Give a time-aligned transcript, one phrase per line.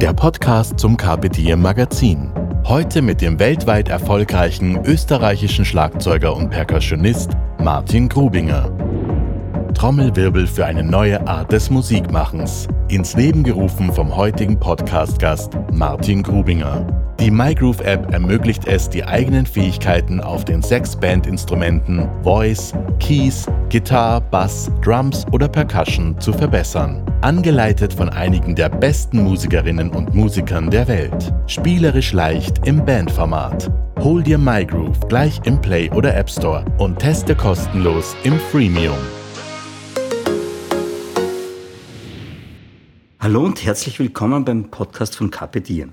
[0.00, 2.30] der Podcast zum Carpe Diem Magazin.
[2.64, 8.70] Heute mit dem weltweit erfolgreichen österreichischen Schlagzeuger und Percussionist Martin Grubinger.
[9.74, 12.68] Trommelwirbel für eine neue Art des Musikmachens.
[12.88, 16.86] Ins Leben gerufen vom heutigen Podcast-Gast Martin Grubinger.
[17.20, 24.70] Die MyGroove-App ermöglicht es, die eigenen Fähigkeiten auf den sechs Bandinstrumenten Voice, Keys, Gitarre, Bass,
[24.84, 27.02] Drums oder Percussion zu verbessern.
[27.22, 31.32] Angeleitet von einigen der besten Musikerinnen und Musikern der Welt.
[31.48, 33.68] Spielerisch leicht im Bandformat.
[34.00, 38.94] Hol dir MyGroove gleich im Play oder App Store und teste kostenlos im Freemium.
[43.20, 45.92] Hallo und herzlich willkommen beim Podcast von Carpe Diem.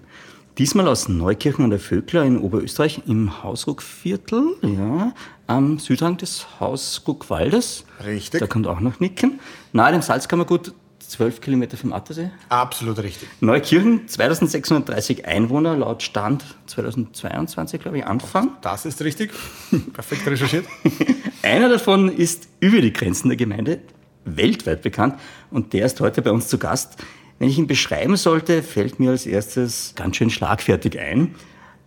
[0.59, 5.11] Diesmal aus Neukirchen an der Vögler in Oberösterreich im Hausruckviertel, ja,
[5.47, 7.85] am Südrand des Hausruckwaldes.
[8.05, 8.41] Richtig.
[8.41, 9.39] Da kommt auch noch nicken.
[9.73, 12.29] Nahe dem Salzkammergut, 12 Kilometer vom Attersee.
[12.49, 13.27] Absolut richtig.
[13.41, 18.51] Neukirchen, 2630 Einwohner, laut Stand 2022, glaube ich, Anfang.
[18.61, 19.31] Das ist richtig.
[19.93, 20.67] Perfekt recherchiert.
[21.41, 23.79] Einer davon ist über die Grenzen der Gemeinde
[24.25, 25.15] weltweit bekannt
[25.51, 26.97] und der ist heute bei uns zu Gast.
[27.39, 31.35] Wenn ich ihn beschreiben sollte, fällt mir als erstes ganz schön schlagfertig ein.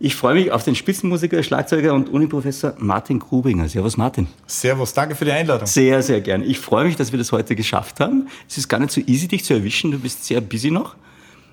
[0.01, 3.67] Ich freue mich auf den Spitzenmusiker, Schlagzeuger und Uniprofessor Martin Grubinger.
[3.67, 4.27] Servus Martin.
[4.47, 5.67] Servus, danke für die Einladung.
[5.67, 6.41] Sehr, sehr gern.
[6.41, 8.29] Ich freue mich, dass wir das heute geschafft haben.
[8.47, 9.91] Es ist gar nicht so easy, dich zu erwischen.
[9.91, 10.95] Du bist sehr busy noch.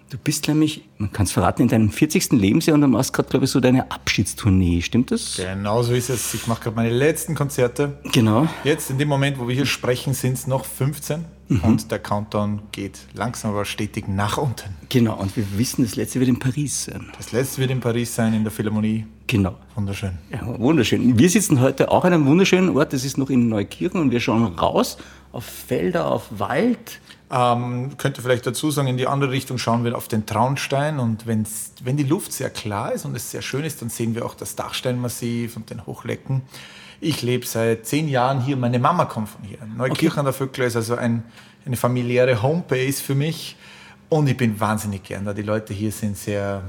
[0.08, 2.30] Du bist nämlich, man kann es verraten, in deinem 40.
[2.32, 4.80] Lebensjahr und du machst gerade, glaube ich, so deine Abschiedstournee.
[4.80, 5.36] Stimmt das?
[5.36, 6.32] Genau so ist es.
[6.32, 7.98] Ich mache gerade meine letzten Konzerte.
[8.12, 8.46] Genau.
[8.62, 11.60] Jetzt, in dem Moment, wo wir hier sprechen, sind es noch 15 Mhm.
[11.62, 14.68] und der Countdown geht langsam aber stetig nach unten.
[14.88, 15.14] Genau.
[15.16, 17.06] Und wir wissen, das letzte wird in Paris sein.
[17.16, 19.06] Das letzte wird in Paris sein, in der Philharmonie.
[19.28, 19.54] Genau.
[19.76, 20.18] Wunderschön.
[20.32, 21.16] Ja, wunderschön.
[21.18, 22.92] Wir sitzen heute auch an einem wunderschönen Ort.
[22.92, 24.98] Das ist noch in Neukirchen und wir schauen raus
[25.30, 27.00] auf Felder, auf Wald.
[27.28, 31.26] Ähm, könnte vielleicht dazu sagen, in die andere Richtung schauen wir auf den Traunstein und
[31.26, 34.24] wenn's, wenn die Luft sehr klar ist und es sehr schön ist, dann sehen wir
[34.24, 36.42] auch das Dachsteinmassiv und den Hochlecken.
[37.00, 39.58] Ich lebe seit zehn Jahren hier, meine Mama kommt von hier.
[39.76, 41.24] Neukirchen an der Vöckler ist also ein,
[41.66, 43.56] eine familiäre Homebase für mich
[44.08, 45.34] und ich bin wahnsinnig gern da.
[45.34, 46.62] Die Leute hier sind sehr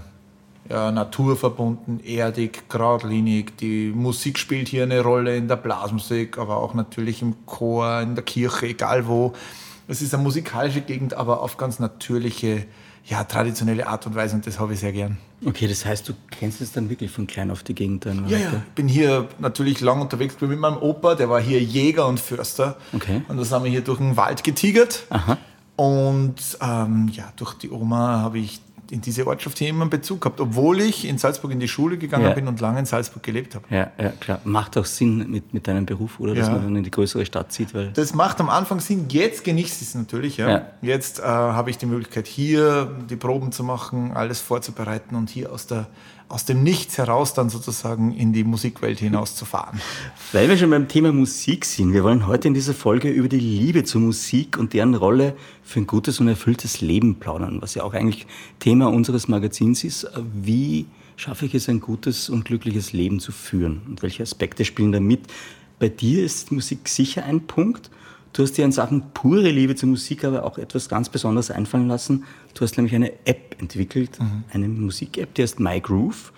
[0.69, 3.57] ja, naturverbunden, erdig, geradlinig.
[3.57, 8.16] Die Musik spielt hier eine Rolle in der Blasmusik, aber auch natürlich im Chor, in
[8.16, 9.34] der Kirche, egal wo.
[9.87, 12.65] Es ist eine musikalische Gegend, aber auf ganz natürliche,
[13.05, 15.17] ja, traditionelle Art und Weise und das habe ich sehr gern.
[15.45, 18.27] Okay, das heißt, du kennst es dann wirklich von klein auf die Gegend dann?
[18.27, 18.51] Ja, ja.
[18.67, 22.19] Ich bin hier natürlich lang unterwegs bin mit meinem Opa, der war hier Jäger und
[22.19, 22.77] Förster.
[22.93, 23.21] Okay.
[23.27, 25.05] Und da sind wir hier durch den Wald getigert.
[25.09, 25.37] Aha.
[25.77, 28.59] Und ähm, ja, durch die Oma habe ich
[28.91, 31.97] in diese Ortschaft hier immer einen Bezug gehabt, obwohl ich in Salzburg in die Schule
[31.97, 32.33] gegangen Ja.
[32.33, 33.65] bin und lange in Salzburg gelebt habe.
[33.69, 34.39] Ja, ja, klar.
[34.43, 36.33] Macht auch Sinn mit, mit deinem Beruf, oder?
[36.35, 36.53] Dass Ja.
[36.53, 37.91] man dann in die größere Stadt zieht, weil.
[37.91, 39.05] Das macht am Anfang Sinn.
[39.09, 40.37] Jetzt genießt es natürlich.
[40.37, 40.67] Ja.
[40.81, 45.51] Jetzt äh, habe ich die Möglichkeit, hier die Proben zu machen, alles vorzubereiten und hier
[45.51, 45.87] aus, der,
[46.29, 49.79] aus dem Nichts heraus dann sozusagen in die Musikwelt hinauszufahren.
[50.33, 53.39] Weil wir schon beim Thema Musik sind, wir wollen heute in dieser Folge über die
[53.39, 57.83] Liebe zur Musik und deren Rolle für ein gutes und erfülltes Leben plaudern, was ja
[57.83, 58.27] auch eigentlich
[58.59, 60.07] Thema unseres Magazins ist.
[60.33, 60.85] Wie
[61.16, 63.81] schaffe ich es, ein gutes und glückliches Leben zu führen?
[63.87, 65.21] Und welche Aspekte spielen da mit?
[65.79, 67.89] Bei dir ist Musik sicher ein Punkt.
[68.37, 71.87] Du hast dir in Sachen pure Liebe zur Musik aber auch etwas ganz Besonderes einfallen
[71.87, 72.25] lassen.
[72.53, 74.19] Du hast nämlich eine App entwickelt,
[74.53, 76.31] eine Musik-App, die heißt MyGroove.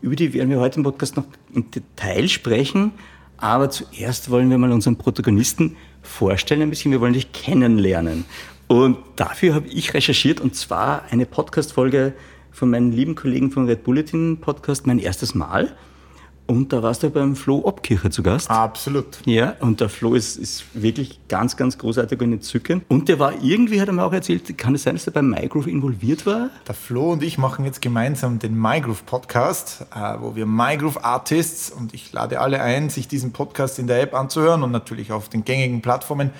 [0.00, 2.92] Über die werden wir heute im Podcast noch im Detail sprechen.
[3.36, 6.92] Aber zuerst wollen wir mal unseren Protagonisten vorstellen ein bisschen.
[6.92, 8.24] Wir wollen dich kennenlernen.
[8.66, 12.14] Und dafür habe ich recherchiert und zwar eine Podcast-Folge
[12.52, 15.76] von meinen lieben Kollegen vom Red Bulletin Podcast, mein erstes Mal.
[16.46, 18.50] Und da warst du beim Flo Obkircher zu Gast.
[18.50, 19.20] Absolut.
[19.24, 22.84] Ja, und der Flo ist, ist wirklich ganz, ganz großartig und entzückend.
[22.88, 25.30] Und der war irgendwie, hat er mir auch erzählt, kann es sein, dass er beim
[25.30, 26.50] MyGroove involviert war?
[26.68, 31.70] Der Flo und ich machen jetzt gemeinsam den MyGroove Podcast, äh, wo wir MyGroove Artists
[31.70, 35.30] und ich lade alle ein, sich diesen Podcast in der App anzuhören und natürlich auf
[35.30, 36.30] den gängigen Plattformen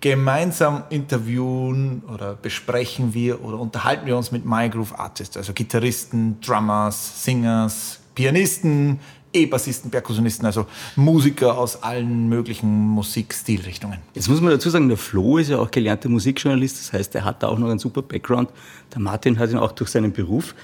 [0.00, 7.24] gemeinsam interviewen oder besprechen wir oder unterhalten wir uns mit MyGroove Artists, also Gitarristen, Drummers,
[7.24, 9.00] Singers, Pianisten,
[9.34, 10.66] E-Bassisten, Perkussionisten, also
[10.96, 13.98] Musiker aus allen möglichen Musikstilrichtungen.
[14.14, 17.24] Jetzt muss man dazu sagen, der Flo ist ja auch gelernter Musikjournalist, das heißt, er
[17.24, 18.48] hat da auch noch einen super Background.
[18.94, 20.54] Der Martin hat ihn auch durch seinen Beruf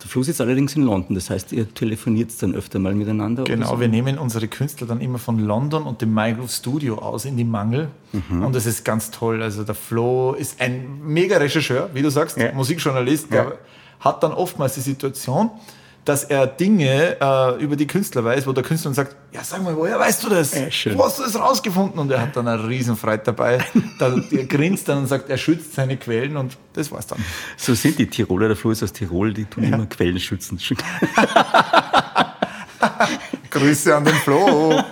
[0.00, 3.44] Der Flo sitzt allerdings in London, das heißt, ihr telefoniert dann öfter mal miteinander.
[3.44, 3.80] Genau, so?
[3.80, 7.44] wir nehmen unsere Künstler dann immer von London und dem MyGroove Studio aus in die
[7.44, 7.88] Mangel.
[8.12, 8.44] Mhm.
[8.44, 9.42] Und das ist ganz toll.
[9.42, 12.52] Also der Flo ist ein mega Rechercheur, wie du sagst, ja.
[12.52, 13.52] Musikjournalist, der ja.
[14.00, 15.50] hat dann oftmals die Situation,
[16.04, 19.76] dass er Dinge äh, über die Künstler weiß, wo der Künstler sagt, ja sag mal,
[19.76, 20.52] woher weißt du das?
[20.54, 21.98] Ja, Wo hast du das rausgefunden?
[22.00, 23.64] Und er hat dann eine Riesenfreude dabei.
[23.98, 27.24] dann, er grinst dann und sagt, er schützt seine Quellen und das war's dann.
[27.56, 29.70] So sind die Tiroler, der Flo ist aus Tirol, die tun ja.
[29.70, 30.58] immer Quellen schützen.
[33.50, 34.82] Grüße an den Flo.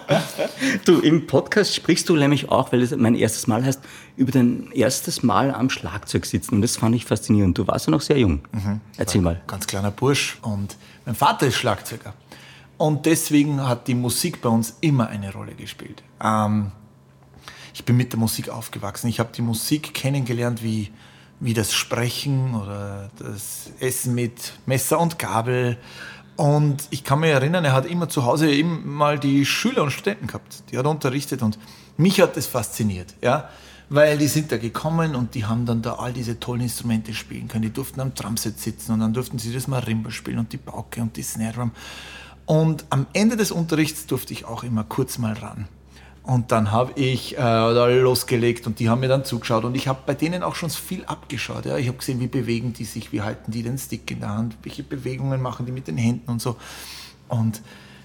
[0.84, 3.80] Du, im Podcast sprichst du nämlich auch, weil es mein erstes Mal heißt,
[4.16, 6.56] über dein erstes Mal am Schlagzeug sitzen.
[6.56, 7.56] Und das fand ich faszinierend.
[7.56, 8.42] Du warst ja noch sehr jung.
[8.52, 8.80] Mhm.
[8.98, 9.40] Erzähl mal.
[9.46, 10.38] Ganz kleiner Bursch.
[10.42, 12.14] Und mein Vater ist Schlagzeuger.
[12.76, 16.02] Und deswegen hat die Musik bei uns immer eine Rolle gespielt.
[16.22, 16.72] Ähm,
[17.74, 19.08] ich bin mit der Musik aufgewachsen.
[19.08, 20.90] Ich habe die Musik kennengelernt wie,
[21.40, 25.78] wie das Sprechen oder das Essen mit Messer und Gabel.
[26.36, 29.90] Und ich kann mich erinnern, er hat immer zu Hause eben mal die Schüler und
[29.90, 30.62] Studenten gehabt.
[30.70, 31.58] Die hat er unterrichtet und
[31.98, 33.14] mich hat das fasziniert.
[33.20, 33.50] Ja?
[33.90, 37.48] Weil die sind da gekommen und die haben dann da all diese tollen Instrumente spielen
[37.48, 37.62] können.
[37.62, 41.02] Die durften am Drumset sitzen und dann durften sie das Marimba spielen und die Pauke
[41.02, 41.72] und die Snare Drum.
[42.46, 45.66] Und am Ende des Unterrichts durfte ich auch immer kurz mal ran.
[46.22, 50.00] Und dann habe ich äh, losgelegt und die haben mir dann zugeschaut und ich habe
[50.06, 51.66] bei denen auch schon viel abgeschaut.
[51.66, 51.76] Ja.
[51.76, 54.56] Ich habe gesehen, wie bewegen die sich, wie halten die den Stick in der Hand,
[54.62, 56.56] welche Bewegungen machen die mit den Händen und so.
[57.26, 57.60] Und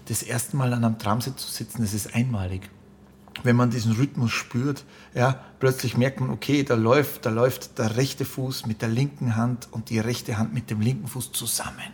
[0.07, 2.69] das erste Mal an einem Drumset zu sitzen, das ist einmalig
[3.45, 4.83] wenn man diesen Rhythmus spürt,
[5.13, 9.35] ja, plötzlich merkt man, okay, da läuft, da läuft der rechte Fuß mit der linken
[9.35, 11.93] Hand und die rechte Hand mit dem linken Fuß zusammen.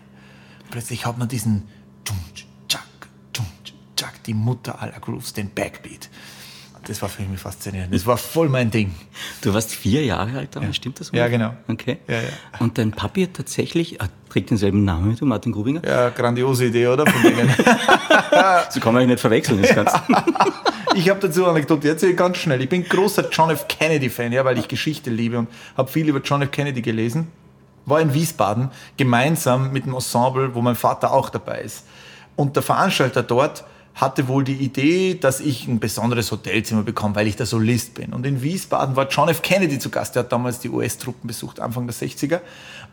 [0.69, 1.67] Plötzlich hat man diesen
[4.25, 6.09] die Mutter aller Grooves, den Backbeat.
[6.85, 7.93] Das war für mich faszinierend.
[7.93, 8.93] Das war voll mein Ding.
[9.41, 10.73] Du warst vier Jahre alt damals, ja.
[10.73, 11.11] stimmt das?
[11.13, 11.55] Ja, genau.
[11.67, 11.99] Okay.
[12.07, 12.29] Ja, ja.
[12.59, 15.81] Und dein Papi hat tatsächlich, er trägt denselben Namen wie du, Martin Grubinger?
[15.85, 17.05] Ja, grandiose Idee, oder?
[17.05, 17.49] Von denen.
[18.69, 20.01] so kann man eigentlich nicht verwechseln, das Ganze.
[20.95, 22.61] ich habe dazu eine Anekdote, erzähle ganz schnell.
[22.61, 23.67] Ich bin großer John F.
[23.67, 26.51] Kennedy-Fan, ja, weil ich Geschichte liebe und habe viel über John F.
[26.51, 27.27] Kennedy gelesen.
[27.85, 31.85] War in Wiesbaden, gemeinsam mit dem Ensemble, wo mein Vater auch dabei ist.
[32.35, 37.27] Und der Veranstalter dort hatte wohl die Idee, dass ich ein besonderes Hotelzimmer bekomme, weil
[37.27, 38.13] ich der Solist bin.
[38.13, 39.41] Und in Wiesbaden war John F.
[39.41, 42.39] Kennedy zu Gast, der hat damals die US-Truppen besucht, Anfang der 60er.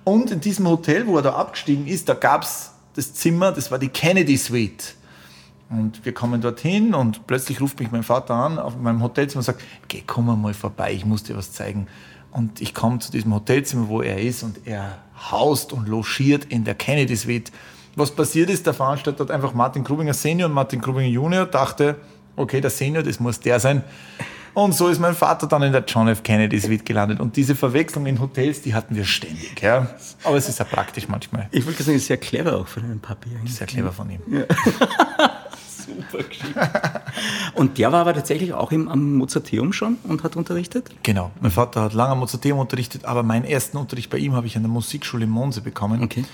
[0.09, 3.71] Und in diesem Hotel, wo er da abgestiegen ist, da gab es das Zimmer, das
[3.71, 4.95] war die Kennedy Suite.
[5.69, 9.45] Und wir kommen dorthin und plötzlich ruft mich mein Vater an auf meinem Hotelzimmer und
[9.45, 11.89] sagt, geh, komm mal vorbei, ich muss dir was zeigen.
[12.31, 14.97] Und ich komme zu diesem Hotelzimmer, wo er ist und er
[15.31, 17.53] haust und logiert in der Kennedy Suite.
[17.95, 21.97] Was passiert ist, der Veranstalter hat einfach Martin Grubinger Senior und Martin Grubinger Junior dachte,
[22.35, 23.85] okay, der Senior, das muss der sein.
[24.55, 26.23] Und so ist mein Vater dann in der John F.
[26.23, 27.21] Kennedy Suite gelandet.
[27.21, 29.61] Und diese Verwechslung in Hotels, die hatten wir ständig.
[29.61, 29.89] Ja.
[30.25, 31.49] Aber es ist ja praktisch manchmal.
[31.51, 33.31] Ich wollte sagen, sehr clever auch von deinem Papi.
[33.47, 34.21] Sehr clever von ihm.
[34.31, 34.45] Ja.
[35.89, 36.71] Super Geschichte.
[37.55, 40.91] Und der war aber tatsächlich auch im, am Mozarteum schon und hat unterrichtet?
[41.03, 41.31] Genau.
[41.41, 44.57] Mein Vater hat lange am Mozarteum unterrichtet, aber meinen ersten Unterricht bei ihm habe ich
[44.57, 46.03] an der Musikschule in Monse bekommen.
[46.03, 46.25] Okay.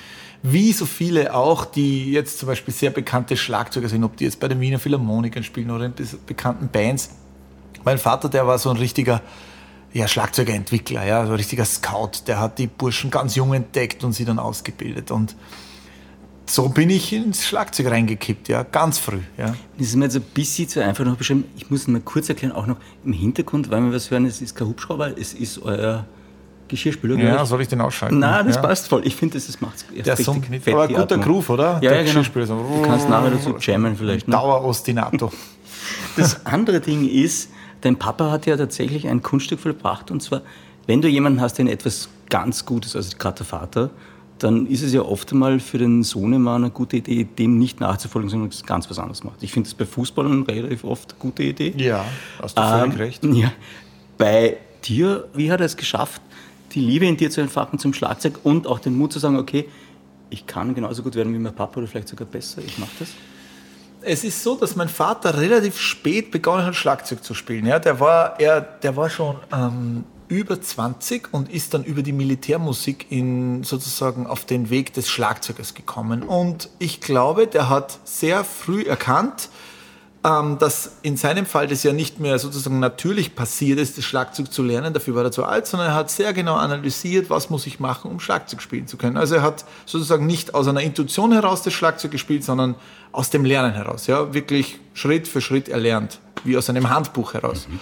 [0.43, 4.40] Wie so viele auch, die jetzt zum Beispiel sehr bekannte Schlagzeuger sind, ob die jetzt
[4.40, 5.94] bei den Wiener Philharmonikern spielen oder in
[6.26, 7.11] bekannten Bands.
[7.84, 9.20] Mein Vater, der war so ein richtiger
[9.92, 12.26] ja, Schlagzeugerentwickler, ja, so ein richtiger Scout.
[12.26, 15.10] Der hat die Burschen ganz jung entdeckt und sie dann ausgebildet.
[15.10, 15.36] Und
[16.46, 19.20] so bin ich ins Schlagzeug reingekippt, ja, ganz früh.
[19.38, 19.54] Ja.
[19.78, 21.44] Das ist mir jetzt ein bisschen zu einfach noch beschreiben.
[21.56, 24.56] Ich muss mal kurz erklären, auch noch im Hintergrund, weil wir was hören, es ist
[24.56, 26.04] kein Hubschrauber, es ist euer
[26.68, 27.16] Geschirrspüler.
[27.16, 28.18] Ja, soll ich den ausschalten?
[28.18, 28.62] Nein, das ja.
[28.62, 29.06] passt voll.
[29.06, 31.20] Ich finde, das macht es Der Song mit, aber guter Atmung.
[31.20, 31.78] Groove, oder?
[31.82, 32.23] Ja, ja genau.
[32.23, 34.26] Du kannst nachher dazu jammen vielleicht.
[34.26, 34.32] Ne?
[34.32, 35.30] Dauerostinato.
[36.16, 37.50] das andere Ding ist,
[37.85, 40.43] dein Papa hat ja tatsächlich ein Kunststück vollbracht und zwar,
[40.87, 43.91] wenn du jemanden hast, der etwas ganz Gutes, also gerade der Vater,
[44.38, 48.29] dann ist es ja oft einmal für den Sohnemann eine gute Idee, dem nicht nachzufolgen,
[48.29, 49.43] sondern ganz was anderes macht.
[49.43, 51.73] Ich finde es bei Fußballern relativ oft eine gute Idee.
[51.76, 52.05] Ja,
[52.43, 53.25] hast du völlig ähm, recht.
[53.25, 53.53] Ja.
[54.19, 56.21] Bei dir, wie hat er es geschafft,
[56.73, 59.67] die Liebe in dir zu entfachen zum Schlagzeug und auch den Mut zu sagen, okay,
[60.31, 63.11] ich kann genauso gut werden wie mein Papa oder vielleicht sogar besser, ich mache das?
[64.06, 67.66] Es ist so, dass mein Vater relativ spät begonnen hat, Schlagzeug zu spielen.
[67.66, 72.12] Ja, der, war, er, der war schon ähm, über 20 und ist dann über die
[72.12, 76.23] Militärmusik in, sozusagen auf den Weg des Schlagzeugers gekommen.
[76.23, 79.49] Und ich glaube, der hat sehr früh erkannt,
[80.25, 84.50] ähm, dass in seinem Fall das ja nicht mehr sozusagen natürlich passiert ist, das Schlagzeug
[84.50, 87.66] zu lernen, dafür war er zu alt, sondern er hat sehr genau analysiert, was muss
[87.66, 89.19] ich machen, um Schlagzeug spielen zu können.
[89.19, 92.75] Also er hat sozusagen nicht aus einer Intuition heraus das Schlagzeug gespielt, sondern
[93.12, 97.69] aus dem Lernen heraus, ja, wirklich Schritt für Schritt erlernt, wie aus einem Handbuch heraus.
[97.69, 97.81] Mhm.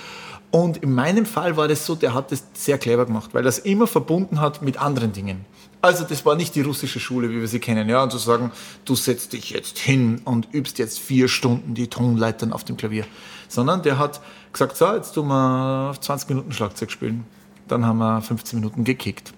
[0.50, 3.60] Und in meinem Fall war das so, der hat das sehr clever gemacht, weil das
[3.60, 5.46] immer verbunden hat mit anderen Dingen.
[5.82, 8.52] Also das war nicht die russische Schule, wie wir sie kennen, ja, und zu sagen,
[8.84, 13.04] du setzt dich jetzt hin und übst jetzt vier Stunden die Tonleitern auf dem Klavier,
[13.48, 14.20] sondern der hat
[14.52, 17.24] gesagt, so, jetzt tun wir 20 Minuten Schlagzeug spielen.
[17.66, 19.34] Dann haben wir 15 Minuten gekickt.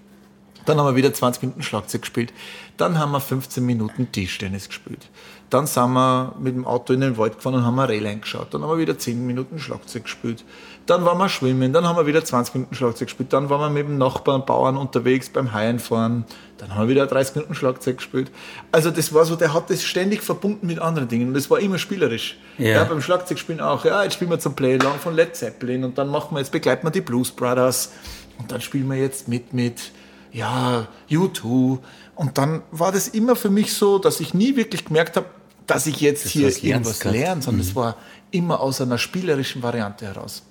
[0.65, 2.33] Dann haben wir wieder 20 Minuten Schlagzeug gespielt.
[2.77, 5.09] Dann haben wir 15 Minuten Tischtennis gespielt.
[5.49, 8.53] Dann sind wir mit dem Auto in den Wald gefahren und haben eine Reh eingeschaut.
[8.53, 10.43] Dann haben wir wieder 10 Minuten Schlagzeug gespielt.
[10.85, 11.73] Dann waren wir schwimmen.
[11.73, 13.33] Dann haben wir wieder 20 Minuten Schlagzeug gespielt.
[13.33, 16.25] Dann waren wir mit dem Nachbarn, Bauern unterwegs beim Haienfahren.
[16.57, 18.31] Dann haben wir wieder 30 Minuten Schlagzeug gespielt.
[18.71, 21.29] Also das war so, der hat das ständig verbunden mit anderen Dingen.
[21.29, 22.37] Und das war immer spielerisch.
[22.57, 22.67] Ja.
[22.67, 23.83] ja beim Schlagzeugspielen auch.
[23.83, 25.83] Ja, jetzt spielen wir zum Play Along von Led Zeppelin.
[25.83, 27.91] Und dann machen wir, jetzt begleiten wir die Blues Brothers.
[28.37, 29.91] Und dann spielen wir jetzt mit, mit,
[30.31, 31.79] ja, U2.
[32.15, 35.25] Und dann war das immer für mich so, dass ich nie wirklich gemerkt habe,
[35.65, 37.75] dass ich jetzt das hier irgendwas lerne, sondern es mhm.
[37.75, 37.97] war
[38.31, 40.43] immer aus einer spielerischen Variante heraus.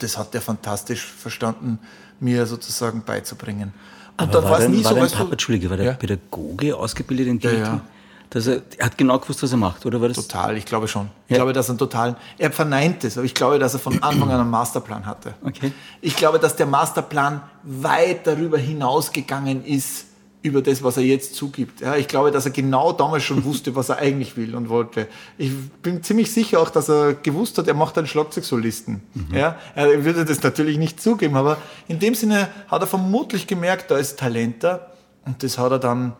[0.00, 1.78] Das hat er fantastisch verstanden,
[2.18, 3.72] mir sozusagen beizubringen.
[4.16, 5.92] Und Aber dann war es nie war so, dein Papa, Entschuldige, war der ja?
[5.92, 7.80] Pädagoge ausgebildet in die ja, ja.
[8.28, 10.16] Dass er, er, hat genau gewusst, was er macht, oder war das?
[10.16, 11.08] Total, ich glaube schon.
[11.26, 11.38] Ich ja.
[11.38, 14.30] glaube, dass er einen totalen, er verneint es, aber ich glaube, dass er von Anfang
[14.30, 15.34] an einen Masterplan hatte.
[15.44, 15.72] Okay.
[16.00, 20.06] Ich glaube, dass der Masterplan weit darüber hinausgegangen ist,
[20.42, 21.80] über das, was er jetzt zugibt.
[21.80, 25.06] Ja, ich glaube, dass er genau damals schon wusste, was er eigentlich will und wollte.
[25.38, 29.02] Ich bin ziemlich sicher auch, dass er gewusst hat, er macht einen Schlagzeugsolisten.
[29.14, 29.36] Mhm.
[29.36, 33.90] Ja, er würde das natürlich nicht zugeben, aber in dem Sinne hat er vermutlich gemerkt,
[33.90, 34.86] da ist Talent da
[35.26, 36.14] und das hat er dann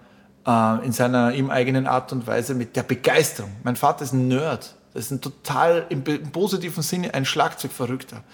[0.47, 3.53] äh, in seiner ihm eigenen Art und Weise mit der Begeisterung.
[3.62, 4.75] Mein Vater ist ein Nerd.
[4.93, 8.25] Das ist ein total im, im positiven Sinne ein Schlagzeugverrückter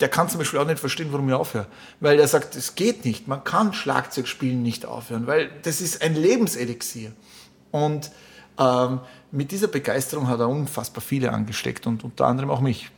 [0.00, 1.66] der kann zum Beispiel auch nicht verstehen, warum ich aufhöre.
[2.00, 3.28] Weil er sagt, es geht nicht.
[3.28, 7.12] Man kann Schlagzeug spielen nicht aufhören, weil das ist ein Lebenselixier.
[7.70, 8.10] Und
[8.58, 12.90] ähm, mit dieser Begeisterung hat er unfassbar viele angesteckt und unter anderem auch mich.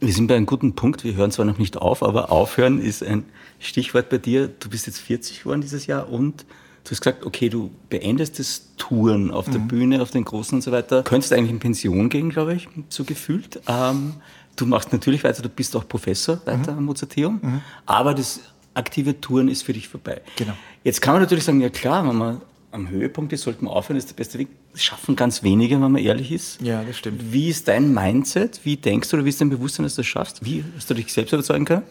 [0.00, 1.04] Wir sind bei einem guten Punkt.
[1.04, 3.24] Wir hören zwar noch nicht auf, aber aufhören ist ein
[3.58, 4.48] Stichwort bei dir.
[4.48, 6.42] Du bist jetzt 40 geworden dieses Jahr und
[6.84, 9.68] du hast gesagt, okay, du beendest das Touren auf der mhm.
[9.68, 11.02] Bühne, auf den Großen und so weiter.
[11.02, 13.60] Könntest eigentlich in Pension gehen, glaube ich, so gefühlt.
[13.66, 14.14] Ähm,
[14.60, 16.78] du machst natürlich weiter, du bist auch Professor weiter mhm.
[16.78, 17.60] am Mozarteum, mhm.
[17.86, 18.40] aber das
[18.74, 20.20] aktive Touren ist für dich vorbei.
[20.36, 20.52] Genau.
[20.84, 23.96] Jetzt kann man natürlich sagen, ja klar, wenn man am Höhepunkt ist, sollte man aufhören,
[23.96, 24.48] das ist der beste Weg.
[24.72, 26.60] Das schaffen ganz wenige, wenn man ehrlich ist.
[26.60, 27.32] Ja, das stimmt.
[27.32, 28.60] Wie ist dein Mindset?
[28.64, 30.44] Wie denkst du oder wie ist dein Bewusstsein, dass du das schaffst?
[30.44, 31.82] Wie hast du dich selbst überzeugen können?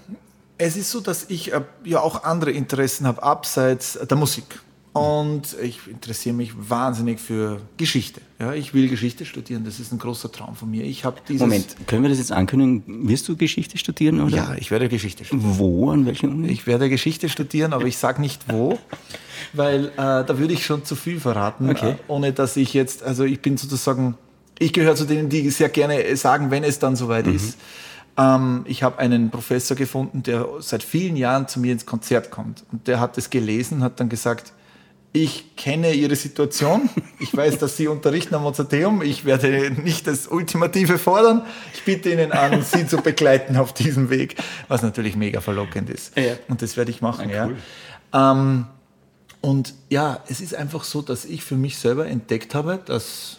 [0.59, 4.59] Es ist so, dass ich äh, ja auch andere Interessen habe, abseits der Musik.
[4.97, 8.21] Und ich interessiere mich wahnsinnig für Geschichte.
[8.39, 10.83] Ja, ich will Geschichte studieren, das ist ein großer Traum von mir.
[10.83, 13.09] Ich habe dieses Moment, können wir das jetzt ankündigen?
[13.09, 14.21] Wirst du Geschichte studieren?
[14.21, 14.37] Oder?
[14.37, 15.57] Ja, ich werde Geschichte studieren.
[15.57, 15.89] Wo?
[15.89, 16.49] An welchem Uni?
[16.49, 18.77] Ich werde Geschichte studieren, aber ich sage nicht wo,
[19.53, 21.91] weil äh, da würde ich schon zu viel verraten, okay.
[21.91, 24.15] äh, ohne dass ich jetzt, also ich bin sozusagen,
[24.59, 27.35] ich gehöre zu denen, die sehr gerne sagen, wenn es dann soweit mhm.
[27.35, 27.57] ist.
[28.17, 32.63] Ähm, ich habe einen Professor gefunden, der seit vielen Jahren zu mir ins Konzert kommt.
[32.71, 34.53] Und der hat es gelesen, hat dann gesagt,
[35.23, 36.89] ich kenne Ihre Situation.
[37.19, 39.01] Ich weiß, dass Sie unterrichten am Mozarteum.
[39.01, 41.45] Ich werde nicht das Ultimative fordern.
[41.73, 44.35] Ich bitte Ihnen an, Sie zu begleiten auf diesem Weg,
[44.67, 46.15] was natürlich mega verlockend ist.
[46.15, 46.33] Ja.
[46.47, 47.29] Und das werde ich machen.
[47.29, 47.55] Ja, cool.
[48.13, 48.31] ja.
[48.31, 48.65] Ähm,
[49.41, 53.37] und ja, es ist einfach so, dass ich für mich selber entdeckt habe, dass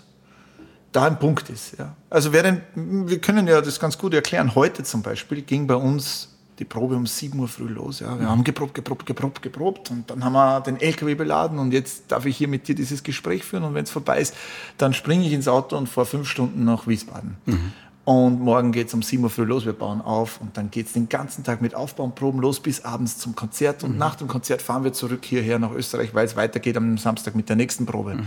[0.90, 1.78] da ein Punkt ist.
[1.78, 1.94] Ja.
[2.10, 4.54] Also während, wir können ja das ganz gut erklären.
[4.54, 8.00] Heute zum Beispiel ging bei uns die Probe um 7 Uhr früh los.
[8.00, 8.18] Ja.
[8.18, 12.04] Wir haben geprobt, geprobt, geprobt, geprobt und dann haben wir den LKW beladen und jetzt
[12.08, 14.34] darf ich hier mit dir dieses Gespräch führen und wenn es vorbei ist,
[14.76, 17.36] dann springe ich ins Auto und fahre fünf Stunden nach Wiesbaden.
[17.46, 17.72] Mhm.
[18.04, 20.86] Und morgen geht es um 7 Uhr früh los, wir bauen auf und dann geht
[20.86, 23.98] es den ganzen Tag mit Aufbauproben los bis abends zum Konzert und mhm.
[23.98, 27.48] nach dem Konzert fahren wir zurück hierher nach Österreich, weil es weitergeht am Samstag mit
[27.48, 28.14] der nächsten Probe.
[28.14, 28.26] Mhm.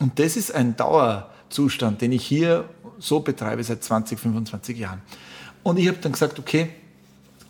[0.00, 5.00] Und das ist ein Dauerzustand, den ich hier so betreibe seit 20, 25 Jahren.
[5.62, 6.70] Und ich habe dann gesagt, okay,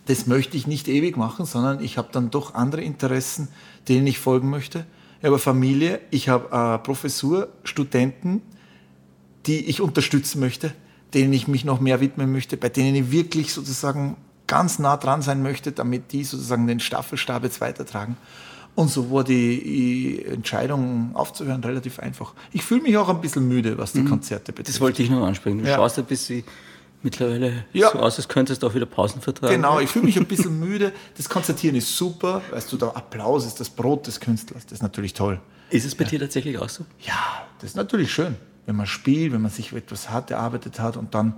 [0.07, 3.49] das möchte ich nicht ewig machen, sondern ich habe dann doch andere Interessen,
[3.89, 4.85] denen ich folgen möchte.
[5.21, 8.43] Ich habe Familie, ich habe Professur, Studenten,
[9.47, 10.73] die ich unterstützen möchte,
[11.15, 14.17] denen ich mich noch mehr widmen möchte, bei denen ich wirklich sozusagen
[14.49, 18.17] ganz nah dran sein möchte, damit die sozusagen den Staffelstab jetzt weitertragen.
[18.75, 22.35] Und so war die Entscheidung aufzuhören relativ einfach.
[22.53, 24.09] Ich fühle mich auch ein bisschen müde, was die mhm.
[24.09, 24.69] Konzerte betrifft.
[24.71, 25.59] Das wollte ich nur ansprechen.
[25.59, 25.77] Du ja.
[25.77, 26.43] schaust ein bisschen
[27.03, 27.91] mittlerweile ja.
[27.91, 29.55] so aus, als könntest du auch wieder Pausen vertragen.
[29.55, 30.93] Genau, ich fühle mich ein bisschen müde.
[31.17, 32.43] Das Konzertieren ist super.
[32.51, 34.65] Weißt du, der Applaus ist das Brot des Künstlers.
[34.65, 35.41] Das ist natürlich toll.
[35.71, 36.11] Ist es bei ja.
[36.11, 36.85] dir tatsächlich auch so?
[37.01, 38.37] Ja, das ist natürlich schön.
[38.67, 41.35] Wenn man spielt, wenn man sich etwas hart erarbeitet hat und dann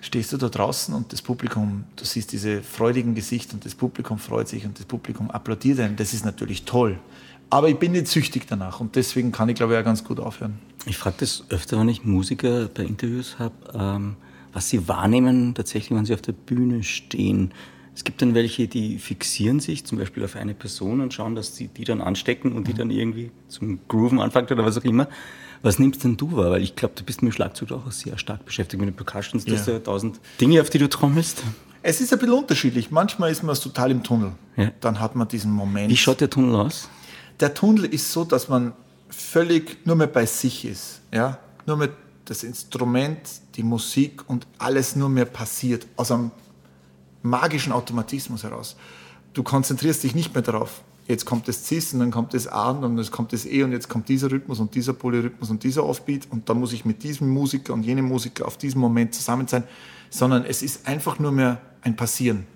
[0.00, 4.18] stehst du da draußen und das Publikum, du siehst diese freudigen Gesichter und das Publikum
[4.18, 5.96] freut sich und das Publikum applaudiert einem.
[5.96, 6.98] Das ist natürlich toll.
[7.50, 10.20] Aber ich bin nicht süchtig danach und deswegen kann ich, glaube ich, auch ganz gut
[10.20, 10.58] aufhören.
[10.86, 14.16] Ich frage das öfter, wenn ich Musiker bei Interviews habe, ähm,
[14.52, 17.52] was sie wahrnehmen tatsächlich, wenn sie auf der Bühne stehen.
[17.94, 21.56] Es gibt dann welche, die fixieren sich zum Beispiel auf eine Person und schauen, dass
[21.56, 25.08] sie die dann anstecken und die dann irgendwie zum Grooven anfangen oder was auch immer.
[25.62, 26.52] Was nimmst denn du wahr?
[26.52, 29.44] Weil ich glaube, du bist mit dem Schlagzeug auch sehr stark beschäftigt mit den Percussions.
[29.44, 29.58] Du Ja.
[29.58, 31.42] hast ja tausend Dinge, auf die du trommelst.
[31.82, 32.90] Es ist ein bisschen unterschiedlich.
[32.92, 34.32] Manchmal ist man total im Tunnel.
[34.56, 34.70] Ja.
[34.80, 35.90] Dann hat man diesen Moment.
[35.90, 36.88] Wie schaut der Tunnel aus?
[37.40, 38.72] Der Tunnel ist so, dass man
[39.08, 41.00] völlig nur mehr bei sich ist.
[41.12, 41.38] Ja?
[41.66, 41.90] Nur mehr
[42.24, 43.18] das Instrument,
[43.54, 45.86] die Musik und alles nur mehr passiert.
[45.96, 46.30] Aus einem
[47.22, 48.76] magischen Automatismus heraus.
[49.32, 50.82] Du konzentrierst dich nicht mehr darauf.
[51.06, 53.72] Jetzt kommt das Cis und dann kommt das A und dann kommt das E und
[53.72, 57.02] jetzt kommt dieser Rhythmus und dieser Polyrhythmus und dieser Offbeat und dann muss ich mit
[57.02, 59.64] diesem Musiker und jenem Musiker auf diesem Moment zusammen sein,
[60.10, 62.46] sondern es ist einfach nur mehr ein Passieren.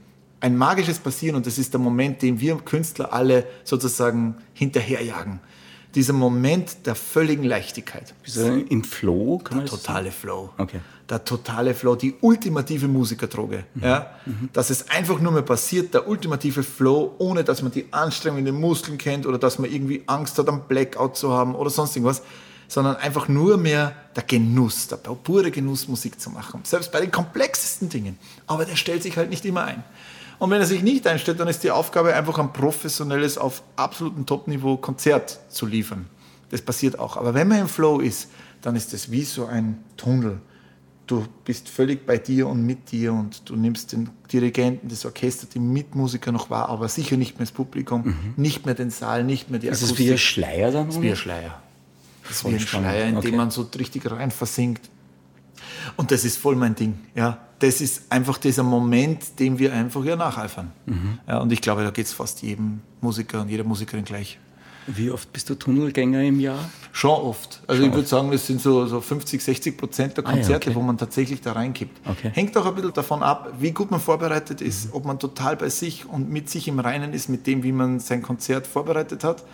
[0.43, 5.39] Ein magisches Passieren und das ist der Moment, den wir Künstler alle sozusagen hinterherjagen.
[5.95, 8.13] Dieser Moment der völligen Leichtigkeit.
[8.35, 9.39] Du im Flow?
[9.39, 10.51] Kann das Totale Flow.
[10.59, 10.81] Okay.
[11.09, 13.63] Der totale Flow, die ultimative Musikerdroge.
[13.81, 14.17] Ja?
[14.53, 18.47] Dass es einfach nur mehr passiert, der ultimative Flow, ohne dass man die Anstrengung in
[18.47, 21.95] den Muskeln kennt oder dass man irgendwie Angst hat, einen Blackout zu haben oder sonst
[21.95, 22.23] irgendwas,
[22.67, 26.63] sondern einfach nur mehr der Genuss, der pure Genuss, Musik zu machen.
[26.65, 28.19] Selbst bei den komplexesten Dingen.
[28.49, 29.85] Aber der stellt sich halt nicht immer ein.
[30.39, 34.27] Und wenn er sich nicht einstellt, dann ist die Aufgabe einfach ein professionelles, auf absolutem
[34.27, 36.07] Top-Niveau Konzert zu liefern.
[36.51, 37.17] Das passiert auch.
[37.17, 38.29] Aber wenn man im Flow ist,
[38.61, 40.41] dann ist das wie so ein Tunnel.
[41.07, 45.47] Du bist völlig bei dir und mit dir und du nimmst den Dirigenten, das Orchester,
[45.53, 49.51] die Mitmusiker noch wahr, aber sicher nicht mehr das Publikum, nicht mehr den Saal, nicht
[49.51, 49.99] mehr die Ist Akustik.
[49.99, 50.87] es wie ein Schleier dann?
[50.87, 51.61] Das ist wie ein Schleier.
[52.23, 52.61] Das ist wie ein.
[52.61, 53.27] Schleier, in Okay.
[53.31, 54.89] dem man so richtig rein versinkt.
[55.97, 56.95] Und das ist voll mein Ding.
[57.15, 60.73] Ja, das ist einfach dieser Moment, dem wir einfach ja nacheifern.
[60.87, 61.19] Mhm.
[61.29, 64.39] Ja, und ich glaube, da geht es fast jedem Musiker und jeder Musikerin gleich.
[64.89, 66.59] Wie oft bist du Tunnelgänger im Jahr?
[66.91, 67.63] Schon oft.
[67.69, 70.71] Also ich würde sagen, das sind so, so 50, 60 Prozent der Ah ja, Konzerte,
[70.71, 70.77] okay.
[70.77, 72.01] wo man tatsächlich da reinkippt.
[72.05, 72.31] Okay.
[72.35, 74.95] Hängt auch ein bisschen davon ab, wie gut man vorbereitet ist, Mhm.
[74.95, 78.01] ob man total bei sich und mit sich im Reinen ist, mit dem, wie man
[78.01, 79.45] sein Konzert vorbereitet hat.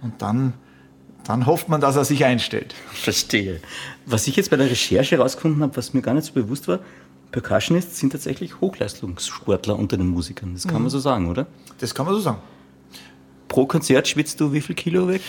[0.00, 0.54] Und dann,
[1.24, 2.74] dann hofft man, dass er sich einstellt.
[2.90, 3.60] Verstehe.
[4.06, 6.78] Was ich jetzt bei der Recherche herausgefunden habe, was mir gar nicht so bewusst war,
[7.32, 10.54] Percussionists sind tatsächlich Hochleistungssportler unter den Musikern.
[10.54, 11.46] Das kann man so sagen, oder?
[11.78, 12.38] Das kann man so sagen.
[13.48, 15.22] Pro Konzert schwitzt du wie viel Kilo weg?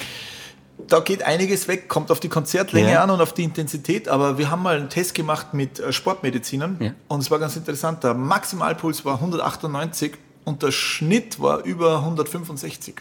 [0.87, 3.03] Da geht einiges weg, kommt auf die Konzertlänge Ja.
[3.03, 4.07] an und auf die Intensität.
[4.07, 6.91] Aber wir haben mal einen Test gemacht mit äh, Sportmedizinern Ja.
[7.07, 8.03] und es war ganz interessant.
[8.03, 12.95] Der Maximalpuls war 198 und der Schnitt war über 165.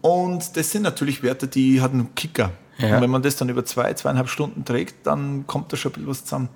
[0.00, 2.52] Und das sind natürlich Werte, die hat einen Kicker.
[2.78, 2.96] Ja.
[2.96, 5.94] Und wenn man das dann über zwei, zweieinhalb Stunden trägt, dann kommt da schon ein
[5.94, 6.48] bisschen was zusammen.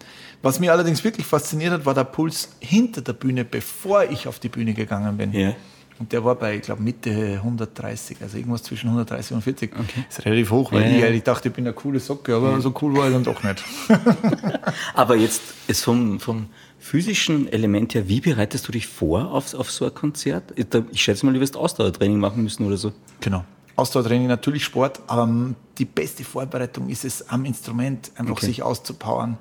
[0.45, 4.39] Was mich allerdings wirklich fasziniert hat, war der Puls hinter der Bühne, bevor ich auf
[4.39, 5.33] die Bühne gegangen bin.
[5.33, 5.55] Ja.
[5.99, 9.73] Und der war bei, ich glaube, Mitte 130, also irgendwas zwischen 130 und 40.
[10.09, 11.07] Das ist relativ hoch, weil Ja, ich ja.
[11.07, 13.63] eigentlich dachte, ich bin eine coole Socke, aber so cool war ich dann doch nicht.
[14.95, 16.47] Aber jetzt ist vom, vom
[16.81, 20.53] physischen Element her, wie bereitest du dich vor auf, auf so ein Konzert?
[20.91, 22.93] Ich schätze mal, du wirst Ausdauertraining machen müssen oder so.
[23.21, 23.45] Genau.
[23.77, 28.47] Ausdauertraining, natürlich Sport, aber ähm, die beste Vorbereitung ist es, am Instrument einfach Okay.
[28.47, 29.39] sich auszupowern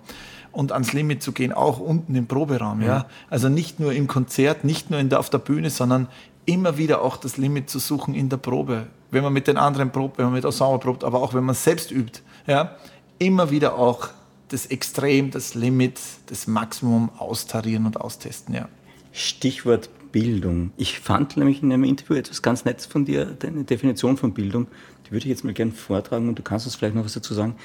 [0.54, 2.82] und ans Limit zu gehen, auch unten im Proberaum.
[2.82, 3.08] Ja.
[3.30, 6.08] Also nicht nur im Konzert, nicht nur in der, auf der Bühne, sondern
[6.46, 8.88] immer wieder auch das Limit zu suchen in der Probe.
[9.12, 11.56] Wenn man mit den anderen probt, wenn man mit Ensemble probt, aber auch wenn man
[11.56, 12.22] selbst übt.
[12.48, 12.76] Ja.
[13.20, 14.10] Immer wieder auch
[14.50, 18.54] das Extrem, das Limit, das Maximum austarieren und austesten.
[18.54, 18.70] Ja.
[19.12, 20.72] Stichwort Bildung.
[20.78, 24.68] Ich fand nämlich in einem Interview etwas ganz Nettes von dir, deine Definition von Bildung.
[25.06, 27.34] Die würde ich jetzt mal gerne vortragen und du kannst uns vielleicht noch was dazu
[27.34, 27.56] sagen.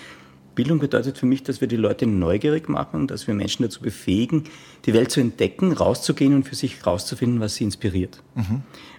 [0.58, 4.42] Bildung bedeutet für mich, dass wir die Leute neugierig machen, dass wir Menschen dazu befähigen,
[4.86, 8.20] die Welt zu entdecken, rauszugehen und für sich rauszufinden, was sie inspiriert.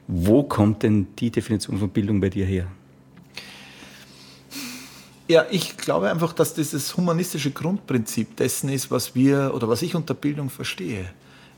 [0.07, 2.67] Wo kommt denn die Definition von Bildung bei dir her?
[5.27, 9.95] Ja, ich glaube einfach, dass dieses humanistische Grundprinzip dessen ist, was wir oder was ich
[9.95, 11.07] unter Bildung verstehe.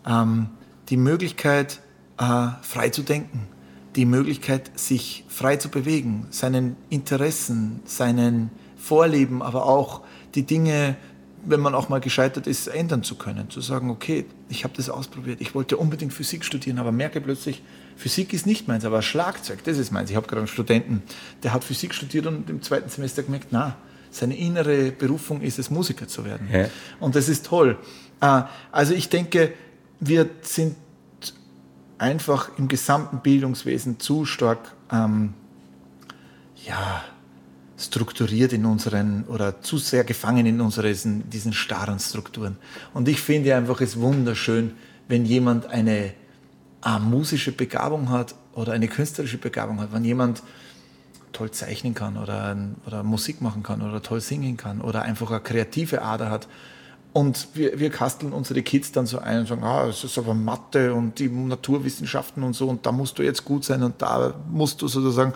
[0.03, 0.49] Ähm,
[0.89, 1.79] die Möglichkeit,
[2.17, 3.47] äh, frei zu denken,
[3.95, 8.49] die Möglichkeit, sich frei zu bewegen, seinen Interessen, seinen
[8.81, 10.01] Vorlieben, aber auch
[10.33, 10.95] die Dinge,
[11.45, 13.49] wenn man auch mal gescheitert ist, ändern zu können.
[13.49, 17.61] Zu sagen, okay, ich habe das ausprobiert, ich wollte unbedingt Physik studieren, aber merke plötzlich,
[17.95, 20.09] Physik ist nicht meins, aber Schlagzeug, das ist meins.
[20.09, 21.03] Ich habe gerade einen Studenten,
[21.43, 23.75] der hat Physik studiert und im zweiten Semester gemerkt, na,
[24.09, 26.49] seine innere Berufung ist es, Musiker zu werden.
[26.51, 26.67] Ja.
[26.99, 27.77] Und das ist toll.
[28.19, 29.53] Äh, Also ich denke,
[29.99, 30.75] wir sind
[31.97, 35.33] einfach im gesamten Bildungswesen zu stark ähm,
[36.65, 37.03] ja,
[37.81, 42.57] strukturiert in unseren oder zu sehr gefangen in unseren diesen starren Strukturen.
[42.93, 44.73] Und ich finde einfach es wunderschön,
[45.07, 46.13] wenn jemand eine
[46.85, 50.43] äh, musische Begabung hat oder eine künstlerische Begabung hat, wenn jemand
[51.33, 55.39] toll zeichnen kann oder, oder Musik machen kann oder toll singen kann oder einfach eine
[55.39, 56.47] kreative Ader hat
[57.13, 60.33] Und wir, wir kasteln unsere Kids dann so ein und sagen, ah, es ist aber
[60.33, 64.33] Mathe und die Naturwissenschaften und so und da musst du jetzt gut sein und da
[64.49, 65.33] musst du sozusagen,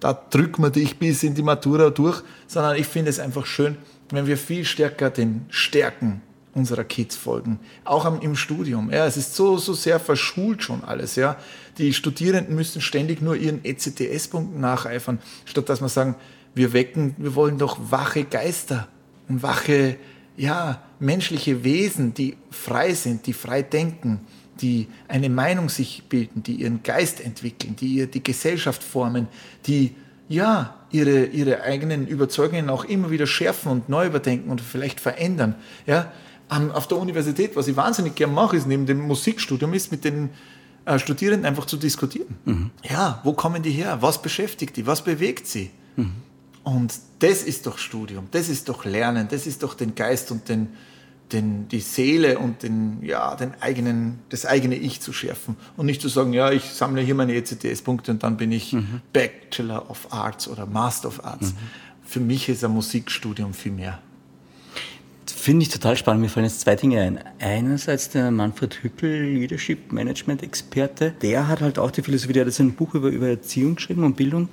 [0.00, 3.76] da drücken wir dich bis in die Matura durch, sondern ich finde es einfach schön,
[4.10, 6.22] wenn wir viel stärker den Stärken
[6.54, 8.90] unserer Kids folgen, auch im Studium.
[8.90, 11.14] Ja, es ist so, so sehr verschult schon alles.
[11.16, 11.36] Ja.
[11.76, 16.14] Die Studierenden müssen ständig nur ihren ECTS-Punkten nacheifern, statt dass wir sagen,
[16.54, 18.88] wir wecken, wir wollen doch wache Geister
[19.28, 19.96] und wache
[20.38, 24.20] ja, menschliche Wesen, die frei sind, die frei denken,
[24.60, 29.28] die eine Meinung sich bilden, die ihren Geist entwickeln, die die Gesellschaft formen,
[29.66, 29.94] die
[30.28, 35.54] ja ihre, ihre eigenen Überzeugungen auch immer wieder schärfen und neu überdenken und vielleicht verändern.
[35.86, 36.12] Ja,
[36.48, 40.30] auf der Universität, was ich wahnsinnig gern mache, ist neben dem Musikstudium, ist mit den
[40.84, 42.36] äh, Studierenden einfach zu diskutieren.
[42.44, 42.70] Mhm.
[42.88, 43.98] Ja, wo kommen die her?
[44.00, 44.86] Was beschäftigt die?
[44.86, 45.70] Was bewegt sie?
[45.96, 46.12] Mhm.
[46.62, 50.48] Und das ist doch Studium, das ist doch Lernen, das ist doch den Geist und
[50.48, 50.68] den,
[51.32, 55.56] den, die Seele und den, ja, den eigenen, das eigene Ich zu schärfen.
[55.76, 59.00] Und nicht zu sagen, ja, ich sammle hier meine ECTS-Punkte und dann bin ich mhm.
[59.12, 61.52] Bachelor of Arts oder Master of Arts.
[61.52, 61.56] Mhm.
[62.04, 63.98] Für mich ist ein Musikstudium viel mehr.
[65.26, 66.22] Finde ich total spannend.
[66.22, 67.20] Mir fallen jetzt zwei Dinge ein.
[67.38, 71.14] Einerseits der Manfred Hückel, Leadership Management Experte.
[71.22, 74.04] Der hat halt auch die Philosophie, der hat jetzt ein Buch über, über Erziehung geschrieben
[74.04, 74.48] und Bildung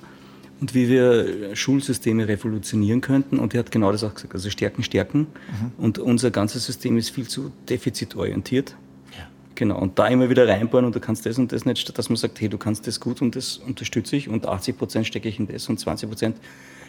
[0.60, 3.38] und wie wir Schulsysteme revolutionieren könnten.
[3.38, 4.34] Und er hat genau das auch gesagt.
[4.34, 5.20] Also Stärken, Stärken.
[5.20, 5.72] Mhm.
[5.78, 8.76] Und unser ganzes System ist viel zu defizitorientiert.
[9.16, 9.26] Ja.
[9.54, 9.78] Genau.
[9.78, 12.16] Und da immer wieder reinbauen und du kannst das und das nicht, statt dass man
[12.16, 15.38] sagt, hey, du kannst das gut und das unterstütze ich und 80 Prozent stecke ich
[15.38, 16.36] in das und 20 Prozent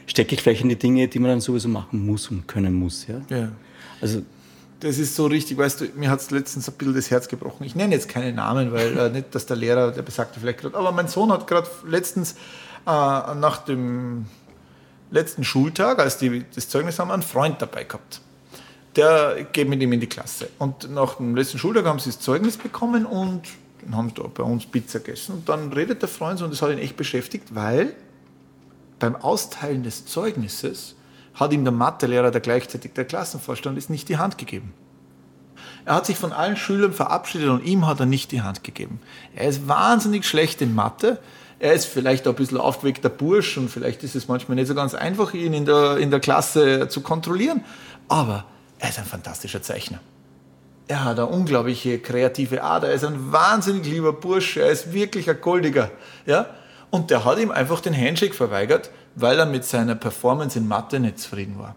[0.07, 3.07] stecke ich vielleicht in die Dinge, die man dann sowieso machen muss und können muss.
[3.07, 3.21] Ja.
[3.35, 3.51] ja.
[4.01, 4.21] Also
[4.79, 7.63] das ist so richtig, weißt du, mir hat es letztens ein bisschen das Herz gebrochen.
[7.65, 10.77] Ich nenne jetzt keine Namen, weil äh, nicht, dass der Lehrer, der besagte vielleicht gerade,
[10.77, 12.35] aber mein Sohn hat gerade letztens
[12.85, 14.25] nach dem
[15.11, 18.21] letzten Schultag, als die das Zeugnis haben, einen Freund dabei gehabt.
[18.95, 20.49] Der geht mit ihm in die Klasse.
[20.57, 23.43] Und nach dem letzten Schultag haben sie das Zeugnis bekommen und
[23.91, 25.33] haben da bei uns Pizza gegessen.
[25.33, 27.93] Und dann redet der Freund so, und das hat ihn echt beschäftigt, weil
[28.99, 30.95] beim Austeilen des Zeugnisses
[31.33, 34.73] hat ihm der Mathelehrer, der gleichzeitig der Klassenvorstand ist, nicht die Hand gegeben.
[35.83, 38.99] Er hat sich von allen Schülern verabschiedet und ihm hat er nicht die Hand gegeben.
[39.35, 41.19] Er ist wahnsinnig schlecht in Mathe.
[41.59, 44.93] Er ist vielleicht ein bisschen aufgeweckter Bursch und vielleicht ist es manchmal nicht so ganz
[44.93, 47.63] einfach, ihn in der, in der Klasse zu kontrollieren.
[48.07, 48.45] Aber
[48.79, 49.99] er ist ein fantastischer Zeichner.
[50.87, 52.89] Er hat eine unglaubliche kreative Ader.
[52.89, 54.57] Er ist ein wahnsinnig lieber Bursch.
[54.57, 55.89] Er ist wirklich ein Goldiger.
[56.25, 56.47] Ja?
[56.91, 60.99] Und der hat ihm einfach den Handshake verweigert, weil er mit seiner Performance in Mathe
[60.99, 61.75] nicht zufrieden war.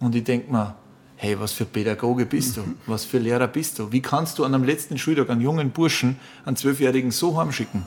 [0.00, 0.74] Und ich denke mir,
[1.16, 2.62] hey, was für Pädagoge bist du?
[2.86, 3.92] Was für Lehrer bist du?
[3.92, 7.84] Wie kannst du an einem letzten Schultag einen jungen Burschen, einen Zwölfjährigen so heimschicken?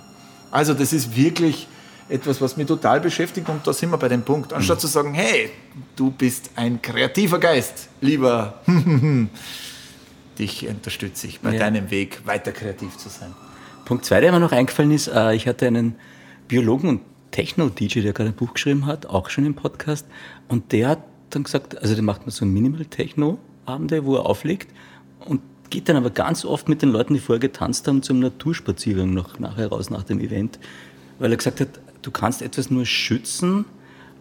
[0.51, 1.67] Also das ist wirklich
[2.09, 4.53] etwas, was mich total beschäftigt und da sind wir bei dem Punkt.
[4.53, 5.49] Anstatt zu sagen, hey,
[5.95, 8.61] du bist ein kreativer Geist, lieber,
[10.37, 11.59] dich unterstütze ich bei ja.
[11.59, 13.33] deinem Weg, weiter kreativ zu sein.
[13.85, 15.95] Punkt zwei, der mir noch eingefallen ist, äh, ich hatte einen
[16.47, 20.05] Biologen und Techno-DJ, der gerade ein Buch geschrieben hat, auch schon im Podcast.
[20.49, 24.69] Und der hat dann gesagt, also der macht mal so Minimal-Techno-Abende, wo er auflegt
[25.25, 29.11] und geht dann aber ganz oft mit den Leuten, die vorher getanzt haben, zum Naturspaziergang
[29.11, 30.59] noch nachher raus nach dem Event,
[31.17, 33.65] weil er gesagt hat, du kannst etwas nur schützen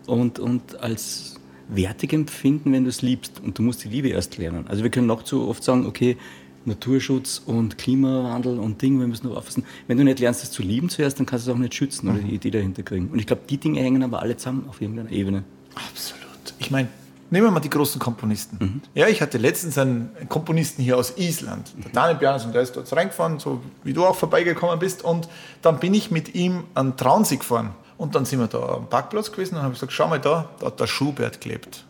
[0.06, 1.34] und, und als
[1.68, 3.40] wertig empfinden, wenn du es liebst.
[3.44, 4.66] Und du musst die Liebe erst lernen.
[4.68, 6.16] Also wir können noch zu oft sagen, okay,
[6.64, 9.64] Naturschutz und Klimawandel und Dinge, wir müssen nur aufpassen.
[9.86, 12.08] Wenn du nicht lernst, es zu lieben zuerst, dann kannst du es auch nicht schützen
[12.08, 12.34] oder die mhm.
[12.34, 13.08] Idee dahinter kriegen.
[13.08, 15.44] Und ich glaube, die Dinge hängen aber alle zusammen auf irgendeiner Ebene.
[15.74, 16.20] Absolut.
[16.58, 16.88] Ich meine,
[17.30, 18.58] nehmen wir mal die großen Komponisten.
[18.60, 18.82] Mhm.
[18.94, 22.92] Ja, ich hatte letztens einen Komponisten hier aus Island, der Daniel Bjarnason, der ist dort
[22.94, 25.02] reingefahren, so wie du auch vorbeigekommen bist.
[25.04, 25.28] Und
[25.62, 27.74] dann bin ich mit ihm an Traunsee gefahren.
[27.96, 30.66] Und dann sind wir da am Parkplatz gewesen und habe gesagt, schau mal da, da
[30.66, 31.84] hat der Schubert gelebt.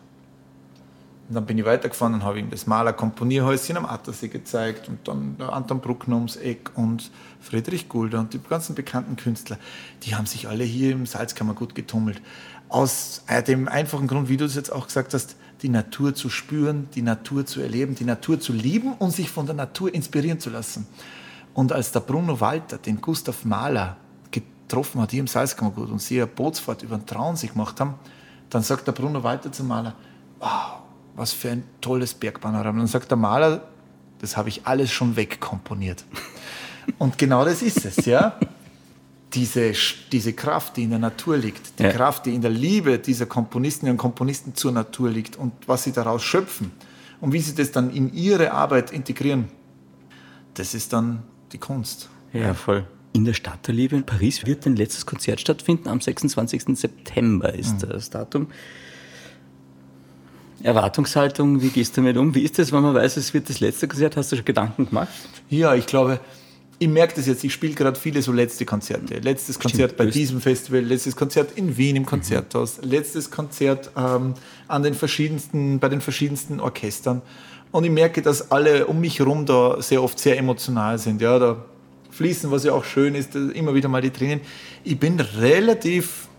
[1.31, 5.07] Und dann bin ich weitergefahren und habe ihm das Maler Komponierhäuschen am Attersee gezeigt und
[5.07, 9.57] dann Anton Bruckner ums Eck und Friedrich Gulder und die ganzen bekannten Künstler.
[10.03, 12.21] Die haben sich alle hier im Salzkammer gut getummelt.
[12.71, 16.29] Aus äh, dem einfachen Grund, wie du es jetzt auch gesagt hast, die Natur zu
[16.29, 20.39] spüren, die Natur zu erleben, die Natur zu lieben und sich von der Natur inspirieren
[20.39, 20.87] zu lassen.
[21.53, 23.97] Und als der Bruno Walter den Gustav Mahler
[24.31, 27.95] getroffen hat hier im Salzkammergut und sie eine Bootsfahrt über den Traunsee gemacht haben,
[28.49, 29.93] dann sagt der Bruno Walter zum Maler,
[30.39, 30.79] wow,
[31.15, 32.79] was für ein tolles Bergpanorama.
[32.79, 33.63] Dann sagt der Maler,
[34.19, 36.05] das habe ich alles schon wegkomponiert.
[36.97, 38.37] Und genau das ist es, ja.
[39.33, 39.73] Diese,
[40.11, 41.91] diese Kraft, die in der Natur liegt, die ja.
[41.91, 45.93] Kraft, die in der Liebe dieser Komponistinnen und Komponisten zur Natur liegt und was sie
[45.93, 46.71] daraus schöpfen
[47.21, 49.45] und wie sie das dann in ihre Arbeit integrieren,
[50.55, 52.09] das ist dann die Kunst.
[52.33, 52.85] Ja, voll.
[53.13, 55.89] In der Stadt der Liebe in Paris wird ein letztes Konzert stattfinden.
[55.89, 56.77] Am 26.
[56.77, 57.89] September ist mhm.
[57.89, 58.47] das Datum.
[60.63, 62.35] Erwartungshaltung, wie gehst du damit um?
[62.35, 64.15] Wie ist das, wenn man weiß, es wird das letzte Konzert?
[64.15, 65.09] Hast du schon Gedanken gemacht?
[65.49, 66.19] Ja, ich glaube,
[66.81, 69.19] ich merke das jetzt, ich spiele gerade viele so letzte Konzerte.
[69.19, 72.89] Letztes Konzert bei diesem Festival, letztes Konzert in Wien im Konzerthaus, mhm.
[72.89, 74.33] letztes Konzert ähm,
[74.67, 77.21] an den verschiedensten, bei den verschiedensten Orchestern.
[77.69, 81.21] Und ich merke, dass alle um mich herum da sehr oft sehr emotional sind.
[81.21, 81.63] Ja, da
[82.09, 84.41] fließen, was ja auch schön ist, immer wieder mal die Tränen.
[84.83, 86.29] Ich bin relativ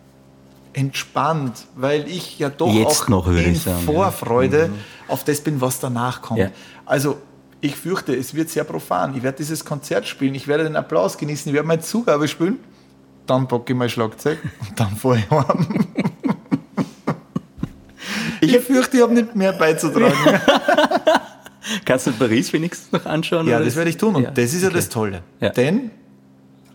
[0.72, 4.74] entspannt, weil ich ja doch Jetzt auch noch, in Vorfreude mhm.
[5.07, 6.40] auf das bin, was danach kommt.
[6.40, 6.50] Ja.
[6.85, 7.18] Also
[7.62, 9.16] ich fürchte, es wird sehr profan.
[9.16, 12.59] Ich werde dieses Konzert spielen, ich werde den Applaus genießen, ich werde meine Zugabe spielen,
[13.27, 15.66] dann packe ich mein Schlagzeug und dann fahre ich heim.
[18.40, 20.12] ich fürchte, ich habe nicht mehr beizutragen.
[21.85, 23.46] Kannst du Paris wenigstens noch anschauen?
[23.46, 24.16] Ja, das werde ich tun.
[24.16, 24.31] Und ja.
[24.33, 24.77] das ist ja okay.
[24.77, 25.22] das Tolle.
[25.38, 25.51] Ja.
[25.51, 25.92] Denn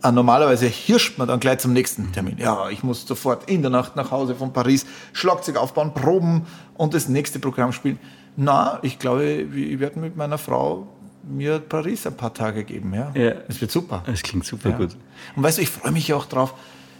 [0.02, 2.38] ah, normalerweise hirscht man dann gleich zum nächsten Termin.
[2.38, 6.94] Ja, ich muss sofort in der Nacht nach Hause von Paris Schlagzeug aufbauen, proben und
[6.94, 8.00] das nächste Programm spielen.
[8.38, 10.88] Na, ich glaube, ich werde mit meiner Frau
[11.24, 12.94] mir Paris ein paar Tage geben.
[12.94, 13.12] Ja.
[13.14, 13.32] ja.
[13.48, 14.04] Das wird super.
[14.06, 14.78] Das klingt super ja.
[14.78, 14.96] gut.
[15.36, 16.54] Und weißt du, ich freue mich ja auch drauf.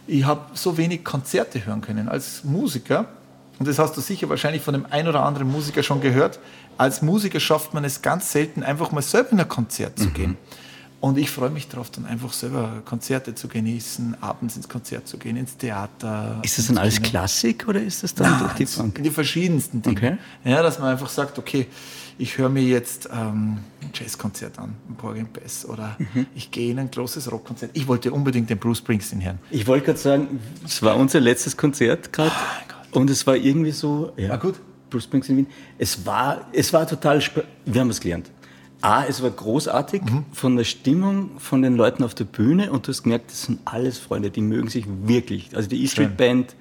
[0.06, 3.06] Ich habe so wenig Konzerte hören können als Musiker.
[3.58, 6.40] Und das hast du sicher wahrscheinlich von dem ein oder anderen Musiker schon gehört.
[6.76, 10.14] Als Musiker schafft man es ganz selten, einfach mal selber in ein Konzert zu mhm.
[10.14, 10.36] gehen.
[11.00, 15.16] Und ich freue mich darauf, dann einfach selber Konzerte zu genießen, abends ins Konzert zu
[15.16, 16.40] gehen, ins Theater.
[16.42, 19.02] Ist das dann alles Klassik oder ist das dann Nein, durch die Bank?
[19.04, 19.96] Die verschiedensten Dinge.
[19.96, 20.16] Okay.
[20.44, 21.68] Ja, dass man einfach sagt, okay,
[22.18, 26.26] ich höre mir jetzt ähm, ein Jazzkonzert an, ein Porgy Bass oder mhm.
[26.34, 27.70] ich gehe in ein großes Rockkonzert.
[27.74, 29.38] Ich wollte unbedingt den Bruce Springsteen hören.
[29.50, 32.32] Ich wollte gerade sagen, es war unser letztes Konzert gerade
[32.92, 34.56] oh und es war irgendwie so, ja, war gut.
[34.90, 35.46] Bruce Springsteen Wien.
[35.78, 37.22] Es war, es war total,
[37.66, 38.30] wir haben es gelernt.
[38.80, 40.24] A, es war großartig mhm.
[40.32, 43.60] von der Stimmung, von den Leuten auf der Bühne und du hast gemerkt, das sind
[43.64, 45.56] alles Freunde, die mögen sich wirklich.
[45.56, 46.54] Also die E-Street Band,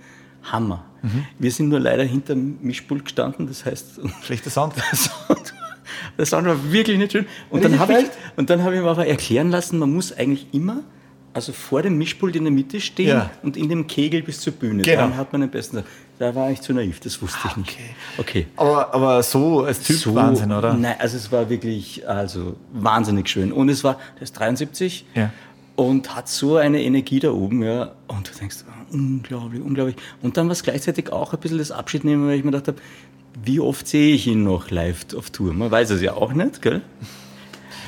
[0.44, 0.84] Hammer.
[1.04, 1.26] Mhm.
[1.38, 4.00] Wir sind nur leider hinter dem Mischpult gestanden, das heißt...
[4.24, 4.74] Schlechter Sound.
[6.18, 7.28] das Sound war wirklich nicht schön.
[7.50, 10.48] Und dann habe ich, und dann hab ich mir aber erklären lassen, man muss eigentlich
[10.54, 10.84] immer
[11.38, 13.30] also vor dem Mischpult in der Mitte stehen ja.
[13.44, 14.82] und in dem Kegel bis zur Bühne.
[14.82, 15.02] Genau.
[15.02, 15.84] Dann hat man den besten.
[16.20, 17.78] Da war ich zu naiv, das wusste ich nicht.
[18.18, 18.48] Okay.
[18.56, 20.74] Aber, aber so als Typ so, Wahnsinn, oder?
[20.74, 23.52] Nein, also es war wirklich also wahnsinnig schön.
[23.52, 25.32] Und es war, der ist 73 ja.
[25.76, 27.92] und hat so eine Energie da oben, ja.
[28.08, 29.96] Und du denkst, oh, unglaublich, unglaublich.
[30.24, 32.82] Und dann war es gleichzeitig auch ein bisschen das Abschiednehmen, weil ich mir gedacht habe,
[33.44, 35.54] wie oft sehe ich ihn noch live auf Tour?
[35.54, 36.82] Man weiß es ja auch nicht, gell?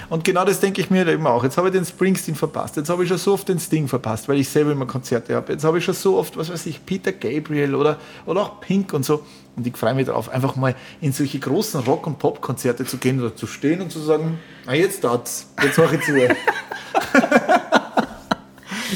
[0.10, 1.43] Und genau das denke ich mir immer auch.
[1.43, 2.78] Jetzt habe ich den Springsteen verpasst.
[2.78, 5.54] Jetzt habe ich schon so oft den Sting verpasst, weil ich selber immer Konzerte habe.
[5.54, 8.93] Jetzt habe ich schon so oft, was weiß ich, Peter Gabriel oder, oder auch Pink
[8.93, 9.24] und so.
[9.56, 13.19] Und ich freue mich darauf, einfach mal in solche großen Rock- und Pop-Konzerte zu gehen
[13.19, 16.15] oder zu stehen und zu sagen, na jetzt tat's, jetzt mache ich zu.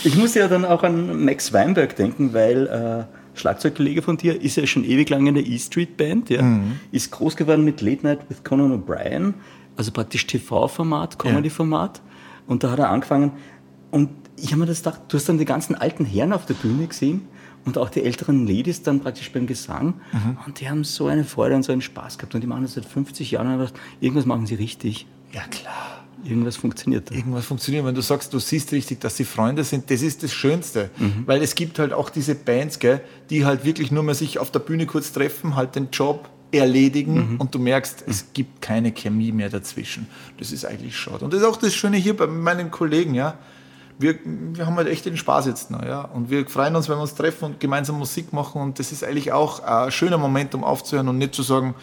[0.03, 3.03] ich muss ja dann auch an Max Weinberg denken, weil äh,
[3.37, 6.41] Schlagzeugkollege von dir ist ja schon ewig lang in der E-Street Band, ja?
[6.41, 6.79] Mhm.
[6.91, 9.33] ist groß geworden mit Late Night with Conan O'Brien
[9.75, 12.01] also praktisch TV-Format, Comedy-Format.
[12.47, 13.31] Und da hat er angefangen.
[13.91, 16.55] Und ich habe mir das gedacht, du hast dann die ganzen alten Herren auf der
[16.55, 17.27] Bühne gesehen
[17.65, 19.95] und auch die älteren Ladies dann praktisch beim Gesang.
[20.11, 20.37] Mhm.
[20.45, 22.35] Und die haben so eine Freude und so einen Spaß gehabt.
[22.35, 23.47] Und die machen das seit 50 Jahren.
[23.47, 25.07] Und gedacht, irgendwas machen sie richtig.
[25.31, 26.03] Ja, klar.
[26.23, 27.15] Irgendwas funktioniert da.
[27.15, 27.85] Irgendwas funktioniert.
[27.85, 30.89] Wenn du sagst, du siehst richtig, dass sie Freunde sind, das ist das Schönste.
[30.97, 31.23] Mhm.
[31.25, 34.49] Weil es gibt halt auch diese Bands, gell, die halt wirklich nur mal sich auf
[34.49, 37.37] der Bühne kurz treffen, halt den Job erledigen mhm.
[37.37, 40.07] und du merkst, es gibt keine Chemie mehr dazwischen.
[40.37, 41.25] Das ist eigentlich schade.
[41.25, 43.37] Und das ist auch das Schöne hier bei meinen Kollegen, ja.
[43.99, 46.01] Wir, wir haben halt echt den Spaß jetzt noch, ja.
[46.01, 48.61] Und wir freuen uns, wenn wir uns treffen und gemeinsam Musik machen.
[48.61, 51.75] Und das ist eigentlich auch ein schöner Moment, um aufzuhören und nicht zu sagen,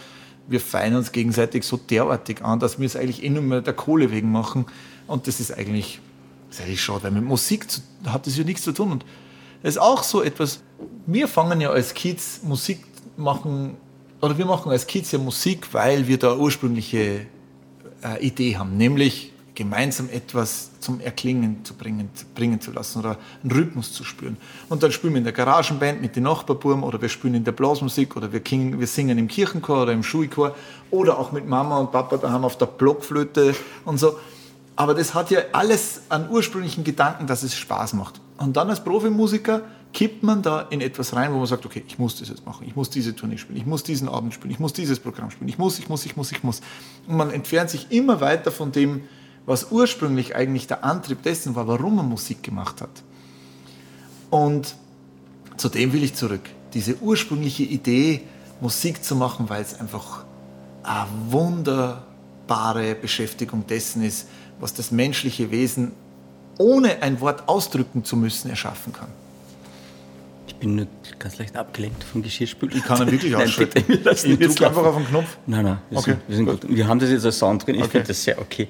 [0.48, 3.72] wir feiern uns gegenseitig so derartig an, dass wir es eigentlich eh nur mehr der
[3.72, 4.66] Kohle wegen machen.
[5.06, 6.00] Und das ist eigentlich,
[6.48, 7.66] das ist eigentlich schade, weil mit Musik
[8.06, 8.90] hat das ja nichts zu tun.
[8.90, 9.04] Und
[9.62, 10.61] es ist auch so etwas,
[11.06, 12.85] wir fangen ja als Kids Musik
[13.16, 13.76] machen
[14.20, 17.26] oder wir machen als Kids ja Musik, weil wir da ursprüngliche
[18.02, 23.52] äh, Idee haben, nämlich gemeinsam etwas zum Erklingen zu bringen, bringen zu lassen oder einen
[23.52, 24.38] Rhythmus zu spüren.
[24.68, 27.52] Und dann spielen wir in der Garagenband mit den Nachbarbuben oder wir spielen in der
[27.52, 30.54] Blasmusik oder wir, wir singen im Kirchenchor oder im Schulchor
[30.90, 33.54] oder auch mit Mama und Papa daheim auf der Blockflöte
[33.85, 34.18] und so.
[34.76, 38.18] Aber das hat ja alles an ursprünglichen Gedanken, dass es Spaß macht.
[38.38, 39.61] Und dann als Profimusiker
[39.92, 42.66] kippt man da in etwas rein, wo man sagt, okay, ich muss das jetzt machen,
[42.66, 45.48] ich muss diese Tournee spielen, ich muss diesen Abend spielen, ich muss dieses Programm spielen,
[45.48, 46.61] ich muss, ich muss, ich muss, ich muss.
[47.07, 49.03] Und man entfernt sich immer weiter von dem,
[49.46, 53.03] was ursprünglich eigentlich der Antrieb dessen war, warum man Musik gemacht hat.
[54.31, 54.76] Und
[55.57, 56.42] zu dem will ich zurück.
[56.72, 58.22] Diese ursprüngliche Idee,
[58.61, 60.24] Musik zu machen, weil es einfach
[60.83, 64.29] eine wunderbare Beschäftigung dessen ist,
[64.61, 65.92] was das menschliche Wesen
[66.59, 69.09] ohne ein Wort ausdrücken zu müssen erschaffen kann.
[70.51, 70.87] Ich bin nur
[71.21, 72.75] ganz leicht abgelenkt vom Geschirrspül.
[72.77, 73.73] Ich kann ihn wirklich Nein, ausschalten.
[73.87, 75.39] bitte, wir lassen Ich jetzt drücke einfach auf den Knopf.
[75.47, 76.61] Nein, nein, wir, Okay, sind, wir, sind gut.
[76.63, 76.77] gut.
[76.77, 77.77] wir haben das jetzt als Sound drin.
[77.77, 77.91] Ich Okay.
[77.93, 78.69] finde das sehr okay.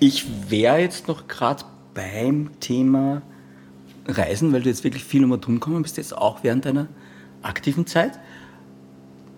[0.00, 3.20] Ich wäre jetzt noch gerade beim Thema
[4.06, 6.86] Reisen, weil du jetzt wirklich viel um und tun gekommen bist, jetzt auch während deiner
[7.42, 8.18] aktiven Zeit.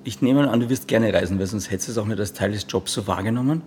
[0.05, 2.33] Ich nehme an, du wirst gerne reisen, weil sonst hättest du es auch nicht als
[2.33, 3.63] Teil des Jobs so wahrgenommen.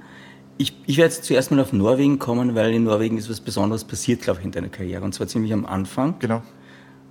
[0.58, 3.84] Ich, ich werde jetzt zuerst mal auf Norwegen kommen, weil in Norwegen ist was Besonderes
[3.84, 5.04] passiert, glaube ich, in deiner Karriere.
[5.04, 6.16] Und zwar ziemlich am Anfang.
[6.20, 6.42] Genau.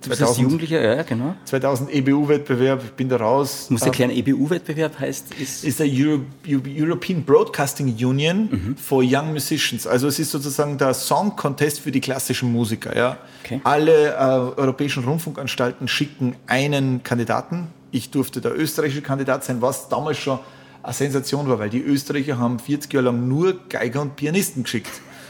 [0.03, 0.43] Du bist als 2000.
[0.43, 1.35] Jugendlicher, ja, genau.
[1.45, 3.65] 2000 EBU-Wettbewerb, ich bin da raus.
[3.67, 9.31] Du musst Ähm, erklären, EBU-Wettbewerb heißt, ist ist der Euro, European Broadcasting Union for Young
[9.33, 9.87] Musicians.
[9.87, 12.95] Also es ist sozusagen der Song Contest für die klassischen Musiker.
[12.95, 13.17] Ja.
[13.43, 13.61] Okay.
[13.63, 14.15] Alle äh,
[14.59, 17.67] europäischen Rundfunkanstalten schicken einen Kandidaten.
[17.91, 20.39] Ich durfte der österreichische Kandidat sein, was damals schon
[20.81, 24.89] eine Sensation war, weil die Österreicher haben 40 Jahre lang nur Geiger und Pianisten geschickt.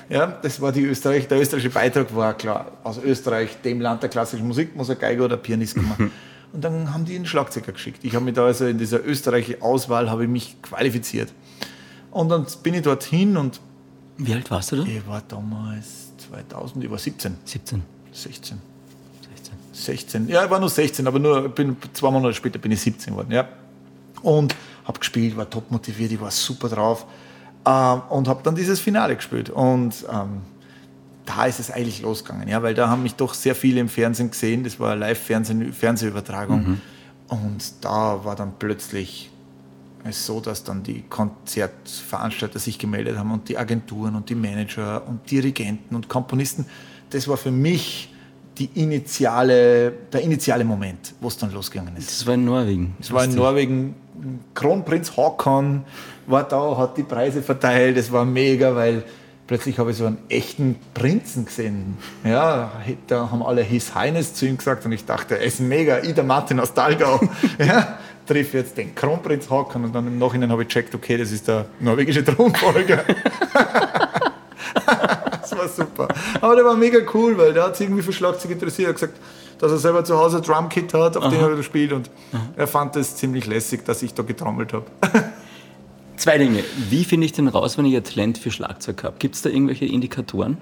[0.10, 4.10] Ja, das war die Österreich, der österreichische Beitrag war klar, aus Österreich, dem Land der
[4.10, 6.12] klassischen Musik, muss ein Geiger oder Pianist kommen.
[6.52, 8.04] Und dann haben die einen Schlagzeuger geschickt.
[8.04, 11.34] Ich habe mich da also in dieser österreichischen Auswahl habe ich mich qualifiziert.
[12.12, 13.60] Und dann bin ich dorthin und
[14.18, 14.84] Wie alt warst du da?
[14.84, 17.82] ich war damals 2000, ich war 17, 17.
[18.12, 18.62] 16,
[19.34, 19.54] 16.
[19.72, 20.28] 16.
[20.28, 23.32] Ja, ich war nur 16, aber nur bin, zwei Monate später bin ich 17 geworden.
[23.32, 23.48] Ja.
[24.22, 27.08] Und habe gespielt, war top motiviert, ich war super drauf.
[27.66, 29.50] Ähm, und habe dann dieses Finale gespielt.
[29.50, 30.42] Und ähm,
[31.26, 34.32] da ist es eigentlich losgegangen, ja, weil da haben mich doch sehr viele im Fernsehen
[34.32, 34.64] gesehen.
[34.64, 36.82] Das war eine Live-Fernsehübertragung.
[37.30, 39.32] Und da war dann plötzlich
[40.04, 45.08] es so, dass dann die Konzertveranstalter sich gemeldet haben und die Agenturen und die Manager
[45.08, 46.66] und Dirigenten und Komponisten.
[47.12, 48.13] Das war für mich
[48.58, 52.10] die initiale, der initiale Moment, wo es dann losgegangen ist.
[52.10, 52.96] Das war in Norwegen.
[53.00, 53.96] Es war in Norwegen,
[54.54, 55.84] Kronprinz Haakon
[56.28, 57.98] war da, hat die Preise verteilt.
[57.98, 59.04] Es war mega, weil
[59.48, 61.98] plötzlich habe ich so einen echten Prinzen gesehen.
[62.24, 62.72] Ja,
[63.08, 66.24] da haben alle His Highness zu ihm gesagt und ich dachte, er ist mega, der
[66.24, 67.20] Martin aus Dalgau.
[67.58, 71.32] ja, triff jetzt den Kronprinz Haakon und dann im Nachhinein habe ich gecheckt, okay, das
[71.32, 73.04] ist der norwegische Thronfolger.
[75.58, 76.08] war super.
[76.42, 78.88] Aber der war mega cool, weil der hat sich irgendwie für Schlagzeug interessiert.
[78.88, 79.18] Er hat gesagt,
[79.60, 81.94] dass er selber zu Hause ein Drumkit hat, auf dem er spielt.
[81.94, 82.10] Und
[82.56, 84.86] er fand es ziemlich lässig, dass ich da getrommelt habe.
[86.16, 86.64] Zwei Dinge.
[86.90, 89.16] Wie finde ich denn raus, wenn ich ein Talent für Schlagzeug habe?
[89.20, 90.58] Gibt es da irgendwelche Indikatoren?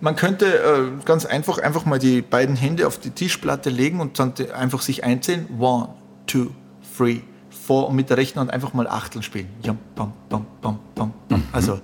[0.00, 4.18] Man könnte äh, ganz einfach einfach mal die beiden Hände auf die Tischplatte legen und
[4.18, 5.46] dann einfach sich einzählen.
[5.60, 5.90] One,
[6.26, 6.48] two,
[6.96, 9.48] three, four und mit der rechten Hand einfach mal Achteln spielen.
[9.62, 11.42] Jam, bam, bam, bam, bam, bam.
[11.52, 11.80] Also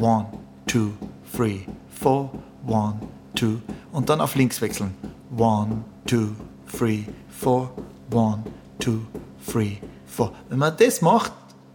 [0.00, 0.26] one,
[0.66, 0.90] two,
[1.34, 2.30] three, four,
[2.66, 3.00] one,
[3.34, 3.60] two
[3.92, 4.94] und dann auf links wechseln.
[5.36, 6.30] One, two,
[6.76, 7.70] three, four,
[8.10, 8.42] one,
[8.78, 9.00] two,
[9.46, 10.32] three, four.
[10.48, 11.32] Wenn man das macht,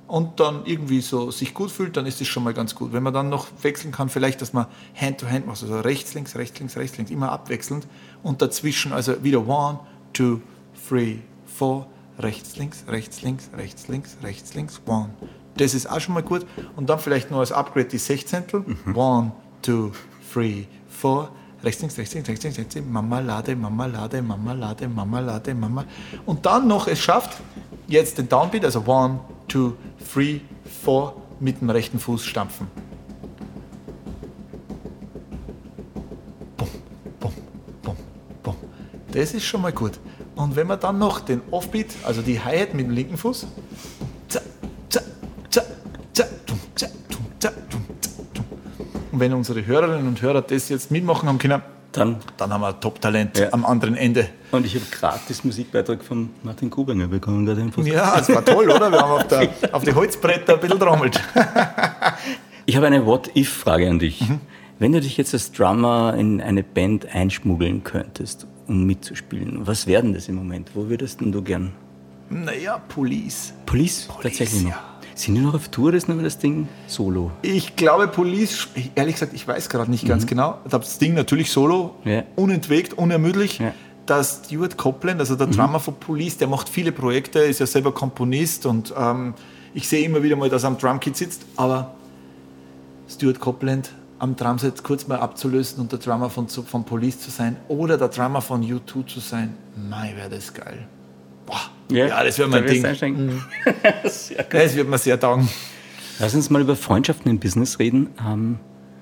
[0.08, 2.94] und dann irgendwie so sich gut fühlt, dann ist es schon mal ganz gut.
[2.94, 6.60] Wenn man dann noch wechseln kann, vielleicht, dass man Hand-to-Hand macht, also rechts, links, rechts,
[6.60, 7.88] links, rechts, links, immer abwechselnd
[8.22, 9.80] und dazwischen, also wieder one,
[10.13, 10.41] two,
[10.88, 11.88] three, four,
[12.20, 15.10] rechts, links, rechts, links, rechts, links, rechts, links, one.
[15.58, 16.46] Das ist auch schon mal gut.
[16.76, 18.65] Und dann vielleicht nur als Upgrade die Sechzehntel.
[18.94, 19.32] One,
[19.65, 19.91] two,
[20.32, 21.30] three, four,
[21.63, 25.56] rechts, links, rechts, links, rechts, links, rechts, Mama, lade, Mama, lade, Mama, lade, Mama, lade,
[25.56, 25.86] Mama.
[26.25, 27.41] Und dann noch es schafft,
[27.88, 29.73] jetzt den Downbeat, also one, two,
[30.13, 30.41] three,
[30.84, 32.67] four, mit dem rechten Fuß stampfen.
[36.56, 36.69] Bum,
[37.19, 37.34] bum,
[37.82, 37.95] bum,
[38.43, 38.56] bum.
[39.12, 39.99] Das ist schon mal gut.
[40.36, 43.47] Und wenn man dann noch den Offbeat, also die Hi-Hat mit dem linken Fuß,
[49.15, 51.62] und wenn unsere Hörerinnen und Hörer das jetzt mitmachen haben können,
[51.93, 53.54] Dann, dann haben wir ein Top-Talent Ja.
[53.54, 54.28] am anderen Ende.
[54.51, 57.65] und ich habe gratis Musikbeitrag von Martin Grubinger bekommen, gerade.
[57.86, 58.91] Ja, das war toll, oder?
[58.91, 61.19] Wir haben auf, der, auf die Holzbretter ein bisschen trommelt.
[62.67, 64.23] Ich habe eine What-If-Frage an dich.
[64.80, 70.01] Wenn du dich jetzt als Drummer in eine Band einschmuggeln könntest, um mitzuspielen, was wäre
[70.01, 70.71] denn das im Moment?
[70.73, 71.73] Wo würdest denn du gern?
[72.32, 73.54] Naja, Police.
[73.67, 74.10] Police?
[74.21, 74.71] Tatsächlich noch.
[74.71, 74.84] ja.
[75.15, 75.93] Sind die noch auf Tour?
[75.93, 77.32] Das ist noch das Ding solo.
[77.41, 80.60] Ich glaube, Police, ehrlich gesagt, ich weiß gerade nicht ganz genau.
[80.69, 82.23] Das Ding natürlich solo, Ja.
[82.36, 83.60] unentwegt, unermüdlich.
[83.60, 83.73] Ja.
[84.06, 87.91] Das Stuart Copeland, also der Drummer von Police, der macht viele Projekte, ist ja selber
[87.93, 89.34] Komponist und ähm,
[89.73, 91.95] ich sehe immer wieder mal, dass er am Drumkit sitzt, aber
[93.10, 97.55] Stuart Copeland am Drumset kurz mal abzulösen und der Drummer von, von Police zu sein
[97.68, 99.55] oder der Drummer von U2 zu sein,
[99.89, 100.88] mei, wäre das geil.
[101.45, 102.86] Boah, ja, das wäre mein Ding.
[102.86, 103.43] einsteigen.
[104.05, 104.53] Sehr gut.
[104.53, 105.47] Das wird mir sehr taugen.
[106.19, 108.09] Lass uns mal über Freundschaften im Business reden.
[108.19, 108.59] Ähm,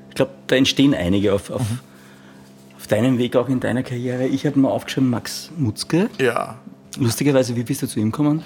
[0.09, 1.61] ich glaube, da entstehen einige auf, auf,
[2.77, 4.25] auf deinem Weg, auch in deiner Karriere.
[4.25, 6.09] Ich habe mal aufgeschrieben, Max Mutzke.
[6.19, 6.59] Ja.
[6.97, 8.43] Lustigerweise, wie bist du zu ihm gekommen?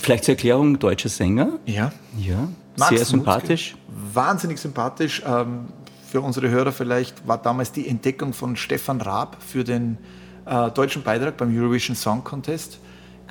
[0.00, 1.58] Vielleicht zur Erklärung, deutscher Sänger.
[1.66, 1.92] Ja.
[2.18, 3.76] Ja, Max sehr sympathisch.
[3.86, 5.22] Mutzke, wahnsinnig sympathisch.
[5.26, 5.66] Ähm,
[6.10, 9.96] für unsere Hörer vielleicht war damals die Entdeckung von Stefan Raab für den
[10.44, 12.78] äh, deutschen Beitrag beim Eurovision Song Contest.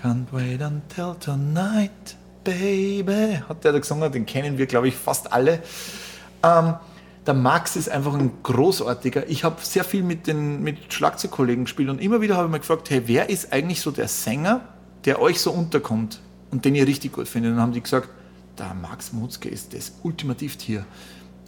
[0.01, 5.31] Can't wait until tonight, baby, hat der da gesungen, den kennen wir, glaube ich, fast
[5.31, 5.61] alle.
[6.41, 6.73] Ähm,
[7.27, 9.29] der Max ist einfach ein großartiger.
[9.29, 12.61] Ich habe sehr viel mit den mit Schlagzeugkollegen gespielt und immer wieder habe ich mich
[12.61, 14.61] gefragt, hey, wer ist eigentlich so der Sänger,
[15.05, 17.51] der euch so unterkommt und den ihr richtig gut findet?
[17.51, 18.09] Und dann haben die gesagt,
[18.57, 20.83] der Max Mutzke ist das ultimativ hier.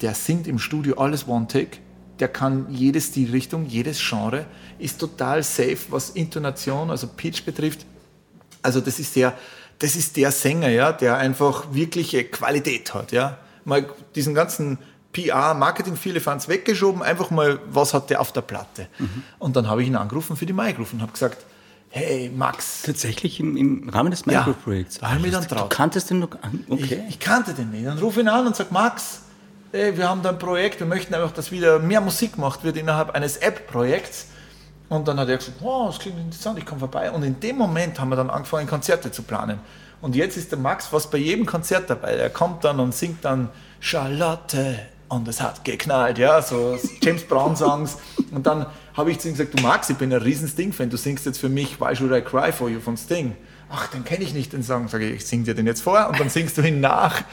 [0.04, 1.80] Der singt im Studio alles One Take,
[2.20, 4.46] der kann jede Stilrichtung, jedes Genre,
[4.78, 7.88] ist total safe, was Intonation, also Pitch betrifft.
[8.64, 9.34] Also das ist der,
[9.80, 13.38] das ist der Sänger, ja, der einfach wirkliche Qualität hat, ja.
[13.66, 13.86] Mal
[14.16, 14.78] diesen ganzen
[15.14, 18.88] PR, Marketing, viele Fans weggeschoben, einfach mal, was hat der auf der Platte?
[18.98, 19.24] Mhm.
[19.40, 21.46] Und dann habe ich ihn angerufen für die MyGroove und habe gesagt,
[21.90, 22.82] hey Max.
[22.82, 24.96] Tatsächlich im, im Rahmen des MyGroove-Projekts?
[24.96, 25.72] Ja, da habe ich mich dann traut.
[25.72, 26.30] Du kanntest den noch?
[26.68, 27.04] Okay.
[27.08, 27.86] Ich, ich, kannte den nicht.
[27.86, 29.22] Dann rufe ich ihn an und sage, Max,
[29.72, 32.78] hey, wir haben da ein Projekt, wir möchten einfach, dass wieder mehr Musik gemacht wird
[32.78, 34.28] innerhalb eines App-Projekts.
[34.94, 37.10] Und dann hat er gesagt, wow, das klingt interessant, ich komme vorbei.
[37.12, 39.60] Und in dem Moment haben wir dann angefangen, Konzerte zu planen.
[40.02, 42.12] Und jetzt ist der Max fast bei jedem Konzert dabei.
[42.12, 44.78] Er kommt dann und singt dann Charlotte,
[45.10, 47.98] und es hat geknallt, ja, so James Brown Songs.
[48.32, 48.66] Und dann
[48.96, 51.40] habe ich zu ihm gesagt, du Max, ich bin ein riesen Sting-Fan, du singst jetzt
[51.40, 53.36] für mich Why Should I Cry For You von Sting.
[53.72, 54.88] Ach, den kenne ich nicht, den Song.
[54.88, 57.24] Sage ich, ich singe dir den jetzt vor und dann singst du ihn nach.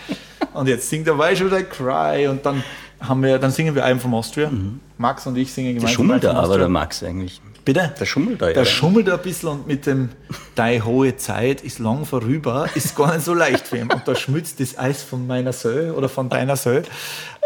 [0.53, 2.63] Und jetzt singt er Why Should I Cry und dann
[3.01, 4.51] haben wir, dann singen wir einen vom Austria.
[4.51, 4.81] Mhm.
[4.99, 5.89] Max und ich singen gemeinsam.
[5.89, 7.41] Der schummelt da aber der Max eigentlich.
[7.65, 7.95] Bitte?
[7.99, 8.55] Der schummelt da, ja.
[8.55, 10.11] Der schummelt ein bisschen und mit dem
[10.55, 13.91] Deine hohe Zeit ist lang vorüber, ist gar nicht so leicht für ihn.
[13.91, 16.83] Und da schmützt das Eis von meiner Söh oder von deiner Söh.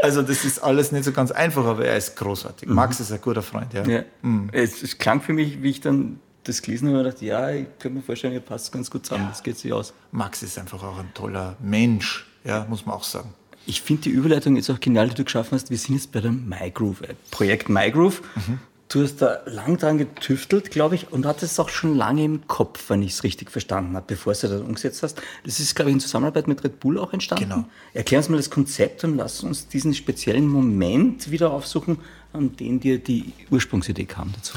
[0.02, 2.68] Also das ist alles nicht so ganz einfach, aber er ist großartig.
[2.68, 2.74] Mhm.
[2.74, 3.84] Max ist ein guter Freund, ja.
[3.84, 4.02] ja.
[4.22, 4.48] Mhm.
[4.52, 7.98] Es, es, klang für mich, wie ich dann das gelesen habe, dachte, ja, ich könnte
[7.98, 9.30] mir vorstellen, ihr passt ganz gut zusammen, ja.
[9.30, 9.94] das geht sich aus.
[10.10, 13.32] Max ist einfach auch ein toller Mensch, ja, muss man auch sagen.
[13.66, 15.70] Ich finde die Überleitung jetzt auch genial, die du geschaffen hast.
[15.70, 18.20] Wir sind jetzt bei dem MyGroove, Projekt MyGroove.
[18.34, 18.58] Mhm.
[18.94, 22.46] Du hast da lang dran getüftelt, glaube ich, und hattest es auch schon lange im
[22.46, 25.20] Kopf, wenn ich es richtig verstanden habe, bevor du das umgesetzt hast.
[25.44, 27.48] Das ist, glaube ich, in Zusammenarbeit mit Red Bull auch entstanden.
[27.48, 27.64] Genau.
[27.92, 31.98] Erklär uns mal das Konzept und lass uns diesen speziellen Moment wieder aufsuchen,
[32.32, 34.56] an den dir die Ursprungsidee kam dazu.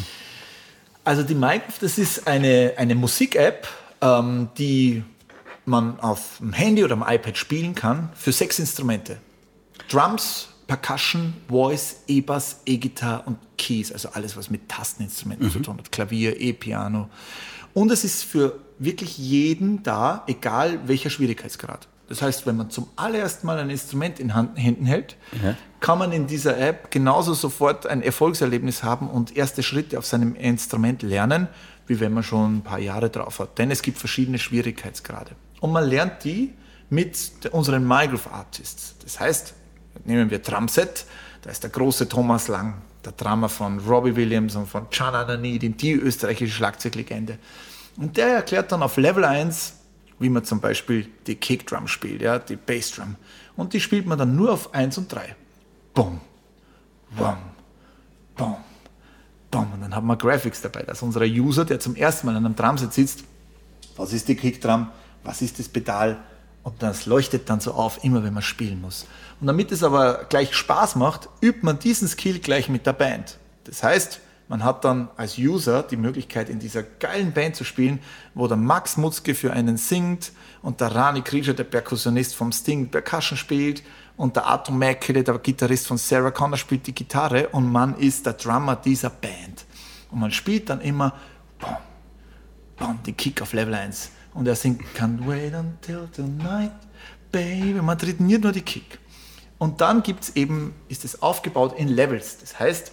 [1.03, 3.67] Also die Minecraft, das ist eine, eine Musik-App,
[4.01, 5.03] ähm, die
[5.65, 9.17] man auf dem Handy oder am iPad spielen kann für sechs Instrumente.
[9.89, 15.51] Drums, Percussion, Voice, E-Bass, E-Gitarre und Keys, also alles, was mit Tasteninstrumenten mhm.
[15.51, 17.09] zu tun hat, Klavier, E-Piano.
[17.73, 21.87] Und es ist für wirklich jeden da, egal welcher Schwierigkeitsgrad.
[22.09, 25.55] Das heißt, wenn man zum allerersten Mal ein Instrument in Händen hält, ja.
[25.79, 30.35] kann man in dieser App genauso sofort ein Erfolgserlebnis haben und erste Schritte auf seinem
[30.35, 31.47] Instrument lernen,
[31.85, 33.57] wie wenn man schon ein paar Jahre drauf hat.
[33.57, 35.31] Denn es gibt verschiedene Schwierigkeitsgrade.
[35.59, 36.53] Und man lernt die
[36.89, 37.17] mit
[37.51, 38.95] unseren Mygroove Artists.
[39.03, 39.53] Das heißt,
[40.05, 41.05] nehmen wir Drumset,
[41.41, 42.75] da ist der große Thomas Lang,
[43.05, 47.37] der Drummer von Robbie Williams und von Can Ananidin, die österreichische Schlagzeuglegende.
[47.97, 49.73] Und der erklärt dann auf Level 1,
[50.19, 53.15] wie man zum Beispiel die Kickdrum spielt, ja, die Bassdrum.
[53.55, 55.35] Und die spielt man dann nur auf 1 und 3.
[55.93, 56.21] Bum,
[57.15, 57.37] bum,
[58.35, 58.55] bum,
[59.51, 59.73] bum.
[59.73, 62.55] Und dann haben wir Graphics dabei, dass unser User, der zum ersten Mal an einem
[62.55, 63.23] Drumset sitzt,
[63.95, 64.89] was ist die Kickdrum,
[65.23, 66.17] was ist das Pedal,
[66.67, 69.05] und das leuchtet dann so auf, immer wenn man spielen muss.
[69.39, 73.37] Und damit es aber gleich Spaß macht, übt man diesen Skill gleich mit der Band.
[73.63, 78.01] Das heißt, man hat dann als User die Möglichkeit, in dieser geilen Band zu spielen,
[78.33, 82.91] wo der Max Mutzke für einen singt und der Rani Krieger, der Perkussionist vom Sting,
[82.91, 83.81] Percussion spielt
[84.17, 88.25] und der Atom Mäkele, der Gitarrist von Sarah Connor, spielt die Gitarre und man ist
[88.25, 89.63] der Drummer dieser Band.
[90.11, 91.13] Und man spielt dann immer
[91.59, 91.77] boom,
[92.75, 96.71] boom, den Kick auf Level 1 und er singt Can't wait until tonight,
[97.31, 97.81] baby.
[97.81, 98.99] Man trainiert nur die Kick.
[99.57, 102.37] Und dann gibt es eben, ist es aufgebaut in Levels.
[102.39, 102.91] Das heißt,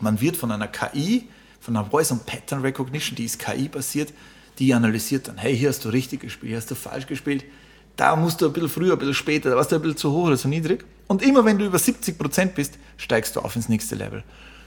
[0.00, 1.28] man wird von einer KI,
[1.60, 4.12] von einer Voice and Pattern Recognition, die ist KI-basiert,
[4.58, 7.44] die analysiert dann, hey, hier hast du richtig gespielt, hier hast du falsch gespielt,
[7.96, 10.12] da musst du ein bisschen früher, ein bisschen später, da warst du ein bisschen zu
[10.12, 10.84] hoch oder zu niedrig.
[11.06, 14.22] Und immer wenn du über 70% bist, steigst du auf ins nächste Level.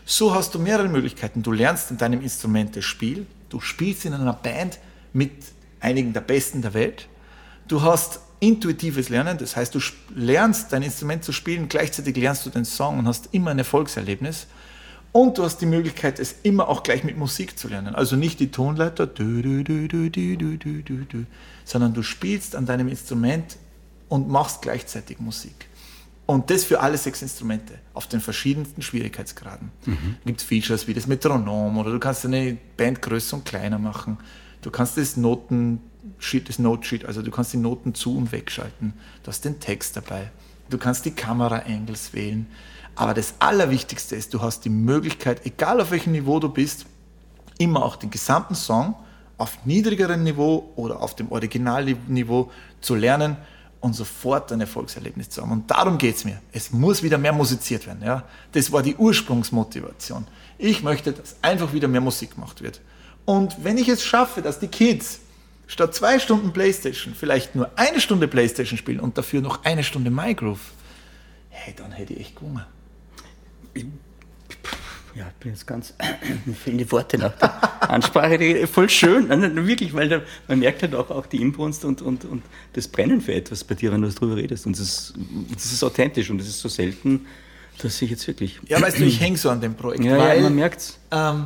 [0.06, 1.44] So hast du mehrere Möglichkeiten.
[1.44, 4.80] Du lernst in deinem Instrument das Spiel, du spielst in einer Band
[5.14, 5.34] mit
[5.80, 7.08] einigen der besten der Welt.
[7.68, 9.80] Du hast intuitives Lernen, das heißt, du
[10.16, 14.48] lernst dein Instrument zu spielen, gleichzeitig lernst du den Song und hast immer ein Erfolgserlebnis.
[15.12, 17.96] Und du hast die Möglichkeit, es immer auch gleich mit Musik zu lernen.
[17.96, 19.08] Also nicht die Tonleiter,
[21.66, 23.58] sondern du spielst an deinem Instrument
[24.08, 25.68] und machst gleichzeitig Musik.
[26.28, 29.72] Und das für alle sechs Instrumente auf den verschiedensten Schwierigkeitsgraden.
[29.88, 30.18] Mhm.
[30.26, 34.20] Gibt es Features wie das Metronom oder du kannst deine Band größer und kleiner machen.
[34.62, 38.94] Du kannst das Notensheet, das Notesheet, also du kannst die Noten zu- und wegschalten.
[39.24, 40.32] Du hast den Text dabei.
[40.70, 42.48] Du kannst die Kamera-Angles wählen.
[42.96, 46.86] Aber das Allerwichtigste ist, du hast die Möglichkeit, egal auf welchem Niveau du bist,
[47.58, 48.96] immer auch den gesamten Song
[49.38, 52.52] auf niedrigerem Niveau oder auf dem Originalniveau
[52.82, 53.38] zu lernen
[53.80, 55.52] und sofort ein Erfolgserlebnis zu haben.
[55.52, 56.42] Und darum geht es mir.
[56.52, 58.04] Es muss wieder mehr musiziert werden.
[58.04, 58.24] Ja?
[58.52, 60.28] Das war die Ursprungsmotivation.
[60.58, 62.82] Ich möchte, dass einfach wieder mehr Musik gemacht wird.
[63.30, 65.20] Und wenn ich es schaffe, dass die Kids
[65.68, 70.10] statt zwei Stunden Playstation vielleicht nur eine Stunde Playstation spielen und dafür noch eine Stunde
[70.10, 70.60] MyGroove,
[71.50, 72.66] hey, dann hätte ich echt Hunger.
[73.76, 75.94] Ja, ich bin jetzt ganz,
[76.46, 79.30] mir fehlen die Worte nach der Ansprache, voll schön,
[79.64, 82.42] wirklich, weil da, man merkt halt auch, auch die Inbrunst und, und, und
[82.74, 85.14] das Brennen für etwas bei dir, wenn du darüber redest und das ist,
[85.54, 87.28] das ist authentisch und das ist so selten,
[87.78, 88.60] dass ich jetzt wirklich...
[88.68, 90.98] Ja, weißt du, ich hänge so an dem Projekt, ja, weil ja, man merkt's.
[91.12, 91.46] Ähm,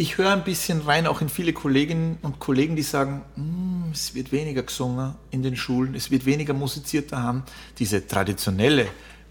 [0.00, 4.14] ich höre ein bisschen rein, auch in viele Kolleginnen und Kollegen, die sagen, mm, es
[4.14, 7.42] wird weniger gesungen in den Schulen, es wird weniger musiziert daheim.
[7.78, 8.86] Diese traditionelle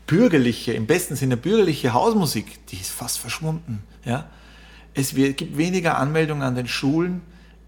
[0.05, 3.81] bürgerliche, im besten Sinne bürgerliche Hausmusik, die ist fast verschwunden.
[4.05, 4.29] Ja?
[4.93, 7.21] Es gibt weniger Anmeldungen an den Schulen.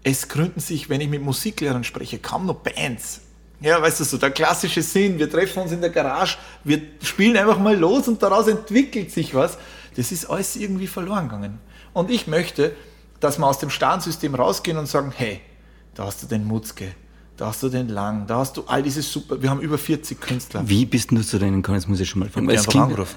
[0.04, 3.22] Es gründen sich, wenn ich mit Musiklehrern spreche, kaum noch Bands.
[3.60, 7.36] Ja, weißt du, so der klassische Sinn, wir treffen uns in der Garage, wir spielen
[7.36, 9.58] einfach mal los und daraus entwickelt sich was.
[9.96, 11.58] Das ist alles irgendwie verloren gegangen.
[11.92, 12.74] Und ich möchte,
[13.22, 15.40] dass wir aus dem Starnsystem rausgehen und sagen, hey,
[15.94, 16.92] da hast du den Mutzke,
[17.36, 20.20] da hast du den Lang, da hast du all diese super, wir haben über 40
[20.20, 20.68] Künstler.
[20.68, 21.78] Wie bist du zu denen gekommen?
[21.78, 22.50] Jetzt muss ich schon mal fragen.
[22.50, 23.16] Ich klingt, angerufen.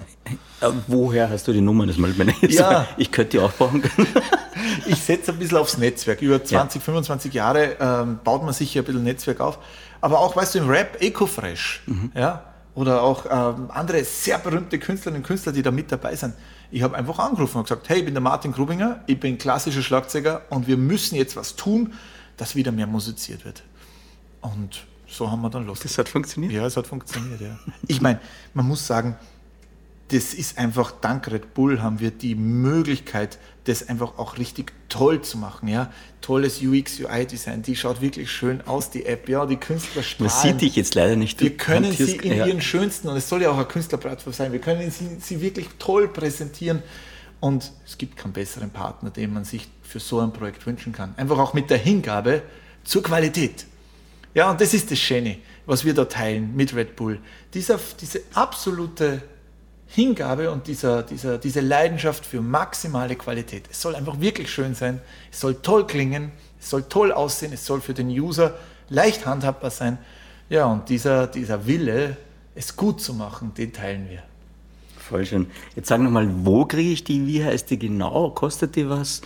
[0.62, 1.88] Äh, woher hast du die Nummer?
[1.88, 2.88] Das mal ja.
[2.98, 4.08] Ich könnte die auch brauchen können.
[4.88, 6.22] ich setze ein bisschen aufs Netzwerk.
[6.22, 6.86] Über 20, ja.
[6.86, 9.58] 25 Jahre ähm, baut man sich hier ein bisschen Netzwerk auf.
[10.02, 12.12] Aber auch, weißt du, im Rap, Ecofresh, mhm.
[12.16, 12.44] ja,
[12.76, 16.36] oder auch ähm, andere sehr berühmte Künstlerinnen und Künstler, die da mit dabei sind.
[16.72, 19.82] Ich habe einfach angerufen und gesagt, hey, ich bin der Martin Grubinger, ich bin klassischer
[19.82, 21.94] Schlagzeuger und wir müssen jetzt was tun,
[22.38, 23.64] dass wieder mehr musiziert wird.
[24.42, 25.80] Und so haben wir dann los.
[25.80, 26.52] Das hat funktioniert?
[26.52, 27.58] Ja, es hat funktioniert, ja.
[27.88, 28.20] Ich meine,
[28.54, 29.16] man muss sagen,
[30.10, 35.22] das ist einfach, dank Red Bull haben wir die Möglichkeit, das einfach auch richtig toll
[35.22, 35.68] zu machen.
[35.68, 35.92] Ja?
[36.22, 39.28] Tolles UX, UI-Design, die schaut wirklich schön aus, die App.
[39.28, 40.32] Ja, die Künstler strahlen.
[40.32, 41.42] Man sieht dich jetzt leider nicht.
[41.42, 42.46] Wir können sie in ja.
[42.46, 45.68] ihren schönsten, und es soll ja auch eine Künstlerplattform sein, wir können sie, sie wirklich
[45.80, 46.84] toll präsentieren.
[47.40, 51.14] Und es gibt keinen besseren Partner, den man sich für so ein Projekt wünschen kann.
[51.18, 52.44] Einfach auch mit der Hingabe
[52.84, 53.66] zur Qualität.
[54.36, 57.20] Ja, und das ist das Schöne, was wir da teilen mit Red Bull.
[57.54, 59.22] Dieser, diese absolute
[59.88, 63.66] Hingabe und dieser, dieser, diese Leidenschaft für maximale Qualität.
[63.72, 65.00] Es soll einfach wirklich schön sein,
[65.32, 68.56] es soll toll klingen, es soll toll aussehen, es soll für den User
[68.90, 69.98] leicht handhabbar sein.
[70.50, 72.18] Ja, und dieser, dieser Wille,
[72.56, 74.24] es gut zu machen, den teilen wir.
[74.98, 75.48] Voll schön.
[75.76, 77.28] Jetzt sag nochmal, wo kriege ich die?
[77.28, 78.32] Wie heißt die genau?
[78.32, 79.22] Kostet die was?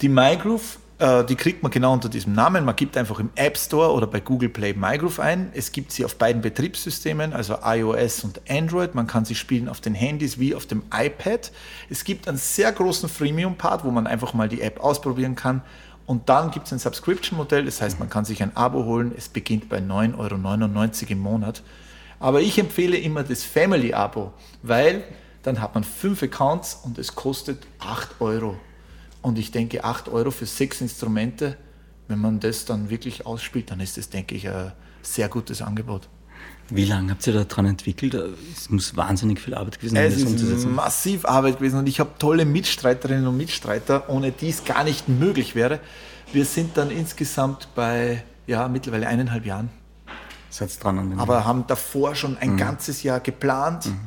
[0.00, 2.64] Die MyGroove die kriegt man genau unter diesem Namen.
[2.64, 5.50] Man gibt einfach im App Store oder bei Google Play MyGroove ein.
[5.54, 8.96] Es gibt sie auf beiden Betriebssystemen, also iOS und Android.
[8.96, 11.52] Man kann sie spielen auf den Handys wie auf dem iPad.
[11.88, 15.62] Es gibt einen sehr großen Freemium-Part, wo man einfach mal die App ausprobieren kann.
[16.04, 19.12] Und dann gibt es ein Subscription-Modell, das heißt, man kann sich ein Abo holen.
[19.16, 21.62] Es beginnt bei 9,99 Euro im Monat.
[22.18, 24.32] Aber ich empfehle immer das Family-Abo,
[24.62, 25.04] weil
[25.42, 28.56] dann hat man fünf Accounts und es kostet 8 Euro.
[29.22, 31.56] Und ich denke, 8 Euro für sechs Instrumente,
[32.06, 36.08] wenn man das dann wirklich ausspielt, dann ist das, denke ich, ein sehr gutes Angebot.
[36.70, 38.14] Wie lange habt ihr daran entwickelt?
[38.54, 40.04] Es muss wahnsinnig viel Arbeit gewesen sein.
[40.06, 44.64] Es ist massiv Arbeit gewesen und ich habe tolle Mitstreiterinnen und Mitstreiter, ohne die es
[44.64, 45.80] gar nicht möglich wäre.
[46.32, 49.70] Wir sind dann insgesamt bei ja, mittlerweile eineinhalb Jahren.
[50.50, 52.58] Seid dran an dem Aber haben davor schon ein mhm.
[52.58, 53.86] ganzes Jahr geplant.
[53.86, 54.00] Mhm.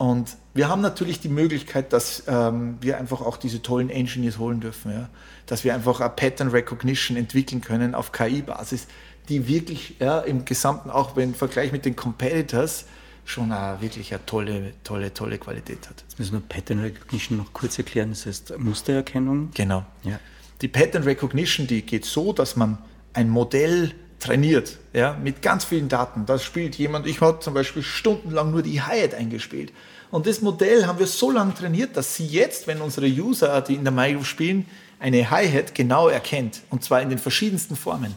[0.00, 4.58] Und wir haben natürlich die Möglichkeit, dass ähm, wir einfach auch diese tollen Engineers holen
[4.58, 5.10] dürfen, ja?
[5.44, 8.86] dass wir einfach eine Pattern Recognition entwickeln können auf KI-Basis,
[9.28, 12.86] die wirklich ja, im Gesamten, auch wenn im Vergleich mit den Competitors,
[13.26, 16.02] schon eine wirklich eine tolle, tolle, tolle Qualität hat.
[16.08, 19.50] Jetzt müssen wir Pattern Recognition noch kurz erklären, das heißt Mustererkennung.
[19.52, 19.84] Genau.
[20.02, 20.18] Ja.
[20.62, 22.78] Die Pattern Recognition, die geht so, dass man
[23.12, 26.26] ein Modell trainiert, ja, mit ganz vielen Daten.
[26.26, 29.72] Das spielt jemand, ich habe zum Beispiel stundenlang nur die Hi-Hat eingespielt.
[30.10, 33.74] Und das Modell haben wir so lange trainiert, dass sie jetzt, wenn unsere User, die
[33.74, 34.66] in der MyGroove spielen,
[34.98, 36.60] eine Hi-Hat genau erkennt.
[36.68, 38.16] Und zwar in den verschiedensten Formen.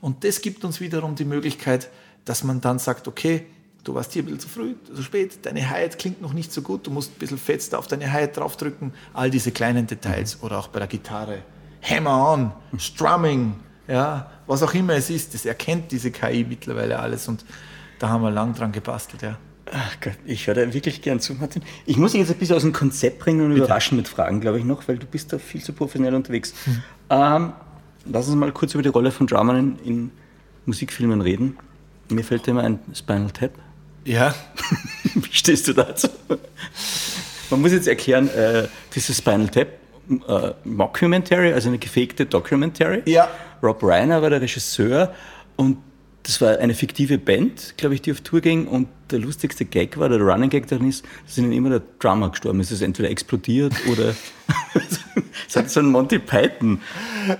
[0.00, 1.88] Und das gibt uns wiederum die Möglichkeit,
[2.24, 3.46] dass man dann sagt, okay,
[3.84, 6.62] du warst hier ein bisschen zu früh, zu spät, deine Hi-Hat klingt noch nicht so
[6.62, 8.92] gut, du musst ein bisschen fester auf deine Hi-Hat draufdrücken.
[9.12, 10.42] All diese kleinen Details.
[10.42, 11.42] Oder auch bei der Gitarre.
[11.82, 13.56] Hammer on, Strumming,
[13.88, 17.28] ja, was auch immer es ist, das erkennt diese KI mittlerweile alles.
[17.28, 17.44] Und
[17.98, 19.38] da haben wir lang dran gebastelt, ja.
[19.72, 21.62] Ach Gott, ich höre da wirklich gern zu, Martin.
[21.86, 23.64] Ich muss dich jetzt ein bisschen aus dem Konzept bringen und Bitte.
[23.64, 26.54] überraschen mit Fragen, glaube ich noch, weil du bist da viel zu professionell unterwegs.
[26.64, 26.82] Hm.
[27.10, 27.52] Ähm,
[28.04, 30.10] lass uns mal kurz über die Rolle von Drummern in, in
[30.66, 31.56] Musikfilmen reden.
[32.10, 33.52] Mir fällt immer ein Spinal Tap.
[34.04, 34.34] Ja.
[35.14, 36.08] Wie stehst du dazu?
[37.48, 39.68] Man muss jetzt erklären, äh, dieses Spinal Tap
[40.28, 43.02] äh, Mockumentary, also eine gefakte Documentary.
[43.06, 43.28] Ja.
[43.64, 45.14] Rob Reiner war der Regisseur
[45.56, 45.78] und
[46.22, 49.98] das war eine fiktive Band, glaube ich, die auf Tour ging und der lustigste Gag
[49.98, 52.68] war, der Running Gag darin ist, dass ihnen immer der Drummer gestorben ist.
[52.70, 54.14] Es ist entweder explodiert oder
[55.48, 56.80] es hat so einen Monty Python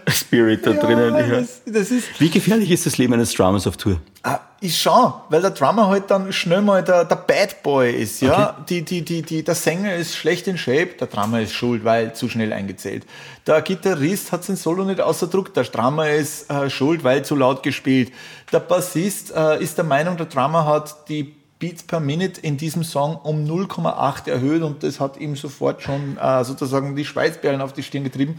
[0.09, 1.15] Spirit da Ja, drinnen.
[1.15, 1.27] Ja.
[1.41, 4.01] das- das Wie gefährlich ist das Leben eines Drummers auf Tour?
[4.23, 8.23] Ah, ist schon, weil der Drummer halt dann schnell mal der, der Bad Boy ist,
[8.23, 8.57] ja.
[8.71, 12.15] Die, die, die, die, der Sänger ist schlecht in Shape, der Drummer ist schuld, weil
[12.15, 13.05] zu schnell eingezählt.
[13.47, 17.37] Der Gitarrist hat sein Solo nicht außer Druck, der Drummer ist äh, schuld, weil zu
[17.37, 18.13] laut gespielt.
[18.51, 21.35] Der Bassist äh, ist der Meinung, der Drummer hat die
[21.65, 26.19] Beats per Minute in diesem Song um 0,8 erhöht und das hat ihm sofort schon
[26.19, 28.39] äh, sozusagen die Schweißperlen auf die Stirn getrieben.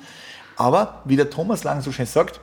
[0.57, 2.39] Aber, wie der Thomas Lang so schön sagt,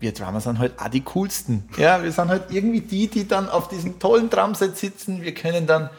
[0.00, 1.68] wir Drummer sind halt auch die coolsten.
[1.76, 5.20] Ja, wir sind halt irgendwie die, die dann auf diesem tollen Drumset sitzen.
[5.20, 5.90] Wir können dann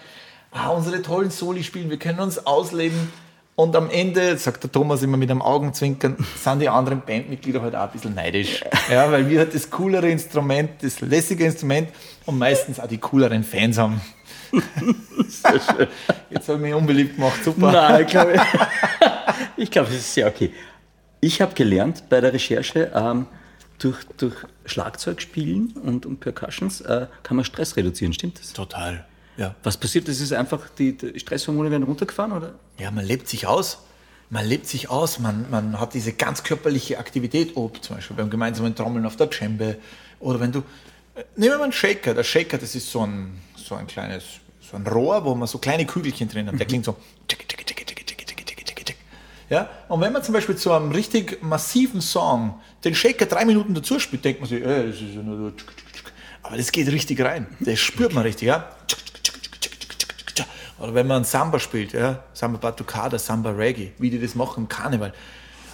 [0.50, 3.14] ah, unsere tollen Soli spielen, wir können uns ausleben.
[3.56, 7.76] Und am Ende, sagt der Thomas immer mit einem Augenzwinkern, sind die anderen Bandmitglieder halt
[7.76, 8.64] auch ein bisschen neidisch.
[8.90, 11.90] Ja, weil wir halt das coolere Instrument, das lässige Instrument
[12.26, 14.02] und meistens auch die cooleren Fans haben.
[16.30, 17.72] Jetzt habe ich mich unbeliebt gemacht, super.
[17.72, 18.34] Nein, ich glaube,
[19.58, 20.52] ich glaube, das ist sehr okay.
[21.20, 23.28] Ich habe gelernt bei der Recherche, ähm,
[23.80, 24.36] durch, durch
[24.66, 28.54] Schlagzeugspielen und, und Percussions äh, kann man Stress reduzieren, stimmt das?
[28.54, 29.06] Total.
[29.38, 29.56] Ja.
[29.64, 30.08] Was passiert?
[30.08, 32.54] Das ist einfach, die, die Stresshormone werden runtergefahren, oder?
[32.78, 33.80] Ja, man lebt sich aus.
[34.30, 38.30] Man lebt sich aus, man, man hat diese ganz körperliche Aktivität, ob zum Beispiel beim
[38.30, 39.78] gemeinsamen Trommeln auf der Djembe
[40.20, 40.60] oder wenn du,
[41.16, 42.14] äh, nehmen wir mal einen Shaker.
[42.14, 44.24] Der Shaker, das ist so ein, so ein kleines,
[44.74, 46.60] so ein Rohr, wo man so kleine Kügelchen drin hat.
[46.60, 46.96] Der klingt so.
[49.50, 49.70] Ja?
[49.88, 54.00] Und wenn man zum Beispiel zu einem richtig massiven Song den Shaker drei Minuten dazu
[54.00, 55.56] spielt, denkt man sich, äh, das ist ja nur so.
[56.42, 57.46] Aber das geht richtig rein.
[57.60, 58.68] Das spürt man richtig, ja.
[60.80, 64.68] Oder wenn man Samba spielt, ja, Samba Batucada, Samba Reggae, wie die das machen im
[64.68, 65.14] Karneval.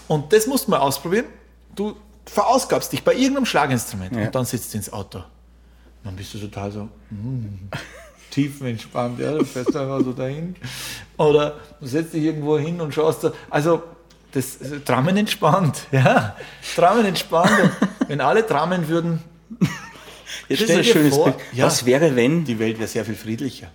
[0.09, 1.25] Und das musst du mal ausprobieren.
[1.73, 1.95] Du
[2.25, 5.23] verausgabst dich bei irgendeinem Schlaginstrument und dann sitzt du ins Auto.
[6.03, 7.69] Dann bist du total so mm,
[8.43, 10.55] tiefenentspannt, ja, du fährst einfach so dahin.
[11.17, 13.33] Oder du setzt dich irgendwo hin und schaust da.
[13.49, 13.83] Also
[14.31, 16.35] das also, Drammen entspannt, ja.
[16.75, 17.71] Drammen entspannt.
[18.07, 19.21] Wenn alle drammen würden,
[19.59, 19.67] Ja,
[20.55, 21.37] das Stell ist ein dir schönes vor, Bild.
[21.53, 21.65] ja.
[21.65, 22.43] Was wäre, wenn?
[22.45, 23.67] die Welt wäre sehr viel friedlicher.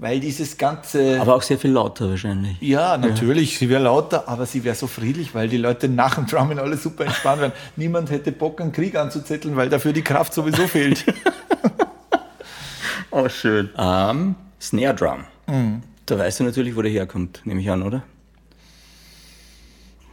[0.00, 1.20] Weil dieses ganze.
[1.20, 2.56] Aber auch sehr viel lauter wahrscheinlich.
[2.60, 6.26] Ja, natürlich, sie wäre lauter, aber sie wäre so friedlich, weil die Leute nach dem
[6.26, 7.52] Drummen alle super entspannt wären.
[7.74, 11.04] Niemand hätte Bock, einen Krieg anzuzetteln, weil dafür die Kraft sowieso fehlt.
[13.10, 13.70] Oh, schön.
[13.76, 15.24] Ähm, Snare Drum.
[16.06, 18.02] Da weißt du natürlich, wo der herkommt, nehme ich an, oder?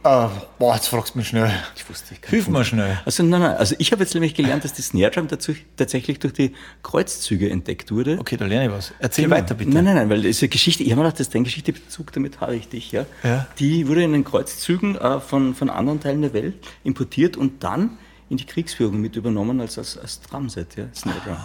[0.02, 0.30] Ah,
[0.60, 1.52] boah, jetzt fragst du mich schnell.
[1.74, 2.96] Ich wusste, ich Hilf mir schnell.
[3.04, 6.20] Also nein, nein, also ich habe jetzt nämlich gelernt, dass die Snare Drum dazu, tatsächlich
[6.20, 8.16] durch die Kreuzzüge entdeckt wurde.
[8.20, 8.92] Okay, da lerne ich was.
[9.00, 9.36] Erzähl Genau.
[9.36, 9.70] weiter bitte.
[9.72, 12.40] Nein, nein, nein, weil eine Geschichte, ich habe mir gedacht, das ist dein Geschichtebezug, damit
[12.40, 13.04] habe ich dich, ja.
[13.24, 13.48] Ja.
[13.58, 17.98] Die wurde in den Kreuzzügen äh, von, von anderen Teilen der Welt importiert und dann
[18.28, 20.84] in die Kriegsführung mit übernommen als, als, als Drumset, ja.
[20.94, 21.36] Snare Drum.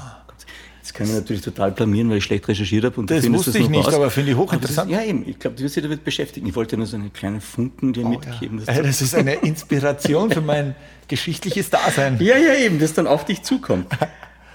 [0.92, 3.00] Jetzt kann ich natürlich total blamieren, weil ich schlecht recherchiert habe.
[3.00, 3.94] Und Das wusste das ich nicht, raus.
[3.94, 4.92] aber finde ich hochinteressant.
[4.92, 5.24] Das, ja, eben.
[5.26, 6.48] Ich glaube, du wirst dich damit beschäftigen.
[6.48, 8.58] Ich wollte nur so einen kleinen Funken dir mitgeben.
[8.66, 10.76] dass Äh, Das ist eine Inspiration für mein
[11.08, 12.18] geschichtliches Dasein.
[12.20, 13.86] Ja, ja, eben, das dann auf dich zukommt.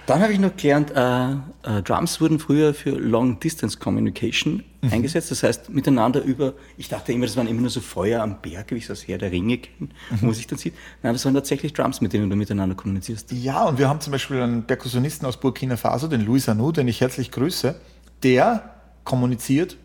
[0.06, 1.32] Dann habe ich noch gelernt, äh,
[1.78, 4.92] äh, Drums wurden früher für Long Distance Communication Mhm.
[4.92, 5.32] eingesetzt.
[5.32, 8.70] Das heißt, miteinander über, ich dachte immer, das waren immer nur so Feuer am Berg,
[8.70, 10.20] wie ich das Herr der Ringe kenne, Mhm.
[10.20, 10.74] wo man sich dann sieht.
[11.02, 13.32] Nein, das waren tatsächlich Drums, mit denen du miteinander kommunizierst.
[13.32, 16.86] Ja, und wir haben zum Beispiel einen Perkussionisten aus Burkina Faso, den Louis Anou, den
[16.86, 17.74] ich herzlich grüße,
[18.22, 19.76] der kommuniziert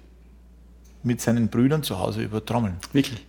[1.04, 2.78] mit seinen Brüdern zu Hause über Trommeln.
[2.94, 3.26] Wirklich?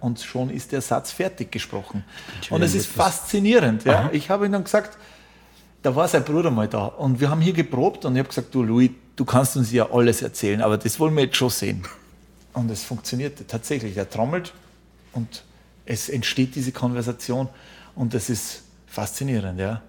[0.00, 2.04] Und schon ist der Satz fertig gesprochen.
[2.50, 3.84] Und es ist faszinierend.
[3.84, 4.08] Ja?
[4.12, 4.96] Ich habe ihm dann gesagt,
[5.82, 8.54] da war sein Bruder mal da und wir haben hier geprobt und ich habe gesagt,
[8.54, 11.84] du Louis, du kannst uns ja alles erzählen, aber das wollen wir jetzt schon sehen.
[12.52, 13.96] Und es funktionierte tatsächlich.
[13.96, 14.52] Er trommelt
[15.12, 15.44] und
[15.84, 17.48] es entsteht diese Konversation
[17.94, 19.82] und das ist faszinierend, ja.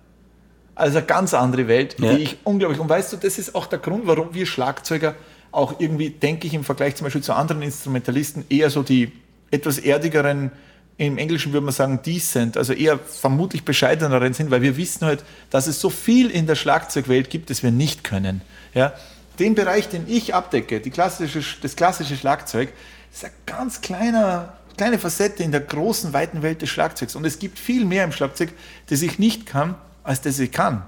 [0.77, 2.13] Also eine ganz andere Welt, Ja.
[2.13, 2.79] die ich unglaublich.
[2.79, 5.15] Und weißt du, das ist auch der Grund, warum wir Schlagzeuger
[5.51, 9.11] auch irgendwie, denke ich, im Vergleich zum Beispiel zu anderen Instrumentalisten eher so die
[9.49, 10.51] etwas erdigeren,
[10.97, 15.23] im Englischen würde man sagen decent, also eher vermutlich bescheideneren sind, weil wir wissen halt,
[15.49, 18.41] dass es so viel in der Schlagzeugwelt gibt, das wir nicht können.
[18.73, 18.93] Ja?
[19.39, 22.69] Den Bereich, den ich abdecke, die klassische, das klassische Schlagzeug,
[23.13, 27.15] ist ein ganz kleiner, kleine Facette in der großen, weiten Welt des Schlagzeugs.
[27.15, 28.49] Und es gibt viel mehr im Schlagzeug,
[28.89, 29.75] das ich nicht kann,
[30.07, 30.83] als das ich kann.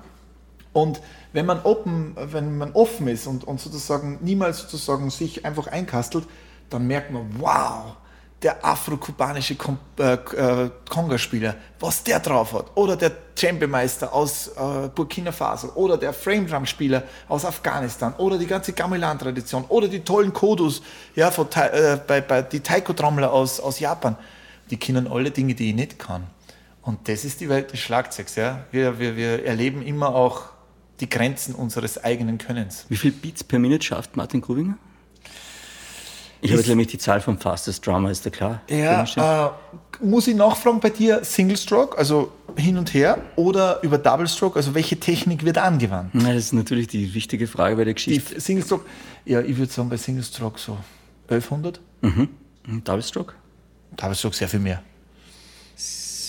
[0.72, 1.02] Und
[1.34, 6.26] wenn man open, wenn man offen ist und, und sozusagen niemals sozusagen sich einfach einkastelt,
[6.70, 7.98] dann merkt man, wow,
[8.42, 9.58] der afro-kubanische
[9.98, 12.68] äh, äh, Conga-Spieler, was der drauf hat.
[12.76, 15.74] Oder der Djembe-Meister aus äh, Burkina Faso.
[15.76, 18.14] Oder der Frame-Drum-Spieler aus Afghanistan.
[18.18, 19.66] Oder die ganze Gamelan-Tradition.
[19.68, 20.82] Oder die tollen Kodus,
[21.16, 24.16] ja, von, äh, bei, bei, die Taiko-Trommler aus, aus Japan.
[24.70, 26.28] Die kennen alle Dinge, die ich nicht kann.
[26.90, 28.36] Und das ist die Welt des Schlagzeugs.
[28.36, 28.66] Ja.
[28.72, 30.46] Wir, wir, wir erleben immer auch
[31.00, 32.88] die Grenzen unseres eigenen Könnens.
[32.90, 34.76] Wie viel Beats per Minute schafft Martin Grubinger?
[36.42, 38.62] Ich habe jetzt nämlich die Zahl vom Fastest Drummer, ist da klar?
[38.72, 44.00] Ja, äh, muss ich nachfragen bei dir Single Stroke, also hin und her, oder über
[44.00, 46.10] Double Stroke, also welche Technik wird angewandt?
[46.14, 48.34] Na, das ist natürlich die wichtige Frage bei der Geschichte.
[48.34, 48.86] Die Single Stroke,
[49.26, 50.76] ja, ich würde sagen bei Single Stroke so
[51.28, 51.80] 1100.
[52.02, 52.30] Mhm.
[52.84, 53.36] Double Stroke?
[53.96, 54.82] Double Stroke sehr viel mehr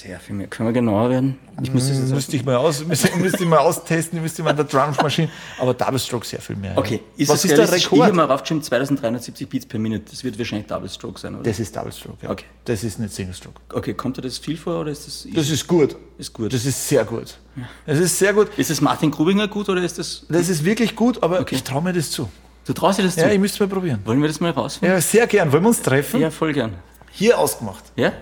[0.00, 0.46] sehr viel mehr.
[0.46, 1.38] Können wir genauer werden?
[1.62, 4.44] Ich muss das jetzt müsste ich mal aus, müsste, müsste ich mal austesten, müsste ich
[4.44, 5.28] mal in der Drummaschine.
[5.58, 6.76] Aber Double Stroke sehr viel mehr.
[6.76, 7.92] Okay, ist was ist der Rekord?
[7.92, 10.04] Ich habe mal raufgeschrieben 2370 Beats per Minute.
[10.10, 11.44] Das wird wahrscheinlich Double Stroke sein, oder?
[11.44, 12.16] Das ist Double Stroke.
[12.22, 12.30] Ja.
[12.30, 12.44] Okay.
[12.64, 13.60] Das ist nicht Single Stroke.
[13.72, 15.26] Okay, kommt dir das viel vor oder ist das?
[15.32, 15.96] Das ist gut.
[16.18, 16.52] Ist gut.
[16.52, 17.38] Das ist sehr gut.
[17.56, 17.62] Ja.
[17.86, 18.48] Das ist sehr gut.
[18.56, 20.24] Ist das Martin Grubinger gut oder ist das?
[20.28, 21.56] Das ist wirklich gut, aber okay.
[21.56, 22.28] ich traue mir das zu.
[22.64, 23.20] Du traust dir das zu?
[23.20, 24.00] Ja, ich müsste es mal probieren.
[24.04, 24.94] Wollen wir das mal rausfinden?
[24.94, 25.52] Ja, sehr gern.
[25.52, 26.20] Wollen wir uns treffen?
[26.20, 26.74] Ja, voll gern.
[27.10, 27.84] Hier ausgemacht.
[27.96, 28.12] Ja?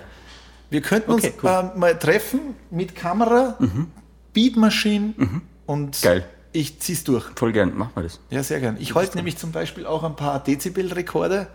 [0.70, 1.70] Wir könnten okay, uns cool.
[1.74, 2.40] äh, mal treffen
[2.70, 3.88] mit Kamera, mhm.
[4.34, 5.42] Beatmaschine mhm.
[5.66, 6.24] und Geil.
[6.52, 7.24] ich zieh's durch.
[7.36, 8.20] Voll gern, machen wir das.
[8.30, 8.76] Ja, sehr gern.
[8.78, 11.48] Ich halte nämlich zum Beispiel auch ein paar Dezibel-Rekorde.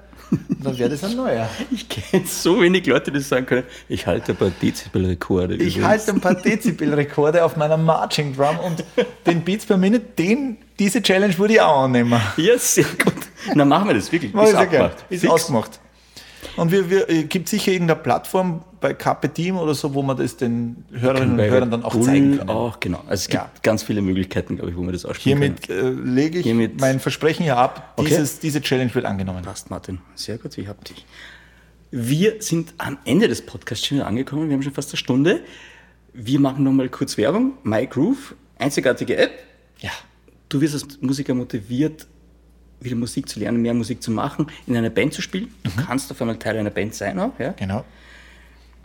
[0.64, 1.47] dann wäre das ein neuer.
[1.72, 5.55] Ich kenne so wenig Leute, die sagen können, ich halte ein paar Dezibel-Rekorde.
[5.55, 8.84] Ich halte ein paar Dezibel-Rekorde auf meiner Marching Drum und
[9.28, 12.20] den Beats per Minute, den, diese Challenge würde ich auch annehmen.
[12.38, 13.14] Ja, sehr gut.
[13.53, 14.34] Dann machen wir das wirklich.
[14.34, 14.53] Ist,
[15.09, 15.80] ist, ist ausgemacht.
[16.55, 20.17] Und wir, wir äh, gibt sicher irgendeine Plattform bei KP Team oder so, wo man
[20.17, 22.49] das den Hörerinnen und Hörern dann auch Bull zeigen kann.
[22.49, 22.99] Auch, genau.
[22.99, 23.51] Also es gibt ja.
[23.61, 25.75] ganz viele Möglichkeiten, glaube ich, wo man das ausspielen Hiermit kann.
[25.77, 27.93] Hiermit äh, lege ich Hiermit mein Versprechen hier ab.
[27.95, 28.09] Okay.
[28.09, 29.43] Dieses, diese Challenge wird angenommen.
[29.43, 29.99] Passt, Martin.
[30.15, 31.05] Sehr gut, ich habe dich.
[31.91, 34.49] Wir sind am Ende des Podcasts schon angekommen.
[34.49, 35.41] Wir haben schon fast eine Stunde.
[36.13, 37.53] Wir machen nochmal kurz Werbung.
[37.63, 39.31] MyGroove, einzigartige App.
[39.79, 39.91] Ja.
[40.49, 42.05] Du wirst als Musiker motiviert,
[42.84, 45.53] wieder Musik zu lernen, mehr Musik zu machen, in einer Band zu spielen.
[45.63, 45.86] Du mhm.
[45.86, 47.38] kannst auf einmal Teil einer Band sein auch.
[47.39, 47.53] Ja?
[47.53, 47.86] Genau.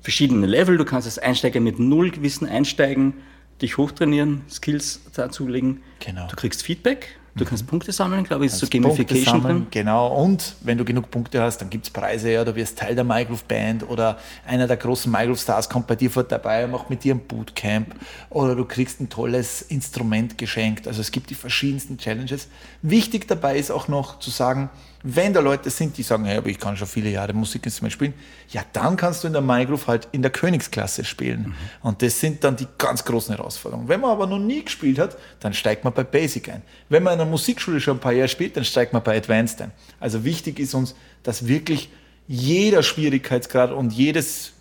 [0.00, 3.14] Verschiedene Level, du kannst als Einsteiger mit null Gewissen einsteigen,
[3.60, 5.82] dich hochtrainieren, Skills dazulegen.
[6.00, 6.28] Genau.
[6.28, 9.66] Du kriegst Feedback, Du kannst Punkte sammeln, glaube ich, ist so Gamification drin.
[9.70, 12.94] Genau, und wenn du genug Punkte hast, dann gibt es Preise, ja, du wirst Teil
[12.94, 16.72] der MyGroove Band oder einer der großen MyGroove Stars kommt bei dir vor dabei und
[16.72, 17.94] macht mit dir ein Bootcamp
[18.30, 20.88] oder du kriegst ein tolles Instrument geschenkt.
[20.88, 22.48] Also es gibt die verschiedensten Challenges.
[22.82, 24.70] Wichtig dabei ist auch noch zu sagen,
[25.02, 28.14] wenn da Leute sind, die sagen, hey, aber ich kann schon viele Jahre Musikinstrument spielen,
[28.50, 31.40] ja, dann kannst du in der MyGroove halt in der Königsklasse spielen.
[31.40, 31.54] Mhm.
[31.82, 33.88] Und das sind dann die ganz großen Herausforderungen.
[33.88, 36.62] Wenn man aber noch nie gespielt hat, dann steigt man bei Basic ein.
[36.88, 39.62] Wenn man in einer Musikschule schon ein paar Jahre spielt, dann steigt man bei Advanced
[39.62, 39.70] ein.
[40.00, 41.90] Also wichtig ist uns, dass wirklich
[42.26, 44.52] jeder Schwierigkeitsgrad und jedes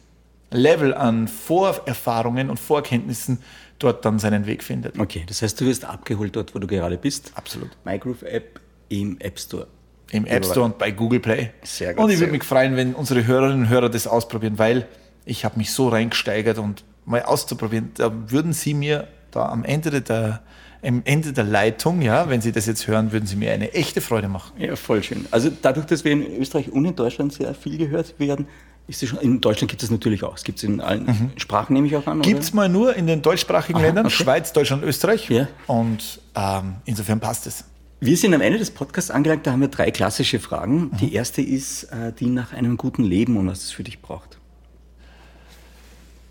[0.51, 3.39] Level an Vorerfahrungen und Vorkenntnissen
[3.79, 4.99] dort dann seinen Weg findet.
[4.99, 7.31] Okay, das heißt, du wirst abgeholt dort, wo du gerade bist.
[7.35, 7.69] Absolut.
[7.85, 9.67] MyGroove App im App Store
[10.11, 11.51] im App Store und bei Google Play.
[11.63, 12.05] Sehr gut.
[12.05, 14.87] Und ich würde mich freuen, wenn unsere Hörerinnen und Hörer das ausprobieren, weil
[15.25, 17.91] ich habe mich so reingesteigert und mal auszuprobieren.
[17.95, 20.41] Da würden Sie mir da am Ende der,
[20.81, 24.01] am Ende der Leitung, ja, wenn Sie das jetzt hören, würden Sie mir eine echte
[24.01, 24.53] Freude machen.
[24.57, 25.25] Ja, voll schön.
[25.31, 28.47] Also dadurch, dass wir in Österreich und in Deutschland sehr viel gehört werden,
[28.87, 30.37] ist es schon, in Deutschland gibt es natürlich auch.
[30.37, 31.31] Es gibt es in allen mhm.
[31.35, 32.21] Sprachen, nehme ich auch an.
[32.21, 34.15] Gibt es mal nur in den deutschsprachigen Aha, Ländern, okay.
[34.15, 35.29] Schweiz, Deutschland, Österreich.
[35.29, 35.47] Ja.
[35.67, 37.65] Und ähm, insofern passt es.
[37.99, 40.91] Wir sind am Ende des Podcasts angelangt, da haben wir drei klassische Fragen.
[40.91, 40.97] Mhm.
[40.97, 44.37] Die erste ist äh, die nach einem guten Leben und was es für dich braucht.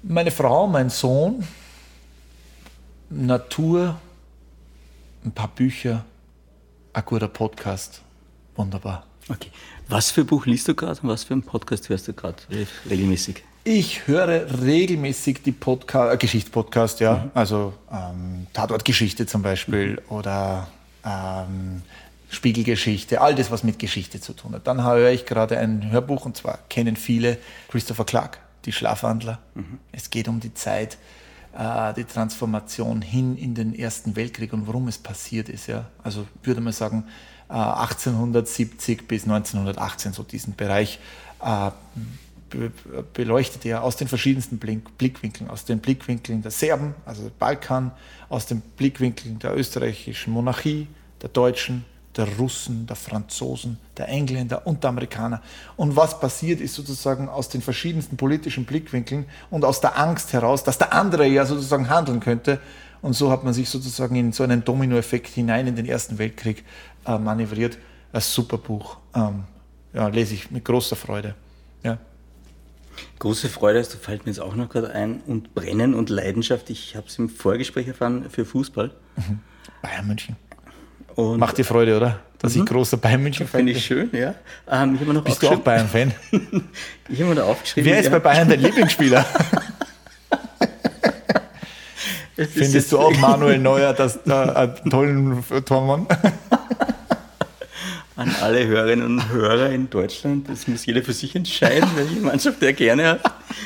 [0.05, 1.45] Meine Frau, mein Sohn,
[3.11, 3.99] Natur,
[5.25, 6.05] ein paar Bücher,
[6.93, 8.01] ein guter Podcast.
[8.55, 9.05] Wunderbar.
[9.29, 9.51] Okay.
[9.89, 12.37] Was für ein Buch liest du gerade und was für ein Podcast hörst du gerade
[12.89, 13.43] regelmäßig?
[13.65, 17.25] Ich höre regelmäßig die Podcast, äh, Geschichtspodcast, ja.
[17.25, 17.31] Mhm.
[17.35, 20.17] Also ähm, Tatortgeschichte zum Beispiel mhm.
[20.17, 20.69] oder
[21.07, 21.83] ähm,
[22.29, 24.67] Spiegelgeschichte, all das, was mit Geschichte zu tun hat.
[24.67, 27.39] Dann höre ich gerade ein Hörbuch und zwar kennen viele
[27.69, 29.39] Christopher Clark, die Schlafwandler.
[29.55, 29.79] Mhm.
[29.93, 30.99] Es geht um die Zeit,
[31.57, 35.69] äh, die Transformation hin in den Ersten Weltkrieg und warum es passiert ist.
[35.69, 35.87] Ja?
[36.03, 37.05] Also würde man sagen,
[37.49, 40.99] äh, 1870 bis 1918, so diesen Bereich.
[41.41, 41.71] Äh,
[43.13, 47.93] beleuchtet er aus den verschiedensten Blickwinkeln, aus den Blickwinkeln der Serben, also Balkan,
[48.29, 50.89] aus den Blickwinkeln der österreichischen Monarchie,
[51.23, 51.85] der Deutschen,
[52.17, 55.43] der Russen, der Franzosen, der Engländer und der Amerikaner.
[55.77, 60.65] Und was passiert ist sozusagen aus den verschiedensten politischen Blickwinkeln und aus der Angst heraus,
[60.65, 62.61] dass der andere ja sozusagen handeln könnte.
[63.03, 66.65] Und so hat man sich sozusagen in so einen Dominoeffekt hinein in den Ersten Weltkrieg
[67.07, 67.79] äh, manövriert.
[68.13, 68.97] Ein super Buch.
[69.15, 69.45] Ähm,
[69.93, 71.35] ja, lese ich mit großer Freude.
[73.19, 75.21] Große Freude, das fällt mir jetzt auch noch gerade ein.
[75.27, 78.91] Und Brennen und Leidenschaft, ich habe es im Vorgespräch erfahren, für Fußball.
[79.17, 79.41] Mhm.
[79.83, 80.37] Bayern München.
[81.15, 82.21] Und Macht dir Freude, oder?
[82.39, 83.79] Dass ich großer Bayern München-Fan Finde bin.
[83.79, 84.35] ich schön, ja.
[84.71, 86.13] Ähm, ich Bist du auch Bayern-Fan?
[87.09, 87.89] Ich habe mir da aufgeschrieben.
[87.91, 89.25] Wer ist ja, bei Bayern dein Lieblingsspieler?
[92.37, 96.07] Findest du auch Manuel Neuer das, äh, einen tollen Tormann?
[98.17, 102.63] An alle Hörerinnen und Hörer in Deutschland, das muss jeder für sich entscheiden, welche Mannschaft
[102.63, 103.21] er gerne hat.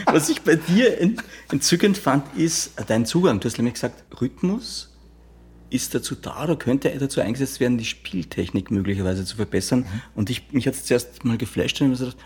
[0.07, 1.23] Was ich bei dir ent-
[1.53, 3.39] entzückend fand, ist dein Zugang.
[3.39, 4.89] Du hast nämlich gesagt, Rhythmus
[5.71, 9.87] ist dazu da oder könnte er dazu eingesetzt werden, die Spieltechnik möglicherweise zu verbessern.
[10.17, 12.25] Und ich, mich hat es zuerst mal geflasht und ich habe gesagt,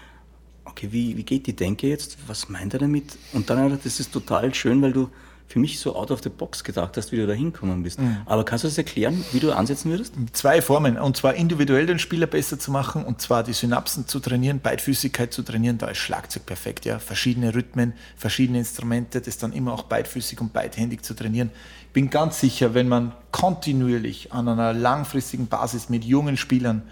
[0.65, 2.17] okay, wie, wie geht die Denke jetzt?
[2.27, 3.19] Was meint er damit?
[3.35, 5.11] Und dann habe ich gedacht, das ist total schön, weil du
[5.47, 7.99] für mich so out of the box gedacht hast, wie du da hinkommen bist.
[8.27, 10.15] Aber kannst du das erklären, wie du ansetzen würdest?
[10.33, 10.99] Zwei Formen.
[10.99, 15.33] Und zwar individuell den Spieler besser zu machen und zwar die Synapsen zu trainieren, Beidfüßigkeit
[15.33, 15.79] zu trainieren.
[15.79, 16.87] Da ist Schlagzeug perfekt.
[16.87, 16.99] Ja?
[16.99, 21.51] Verschiedene Rhythmen, verschiedene Instrumente, das dann immer auch beidfüßig und beidhändig zu trainieren.
[21.87, 26.83] Ich bin ganz sicher, wenn man kontinuierlich an einer langfristigen Basis mit jungen Spielern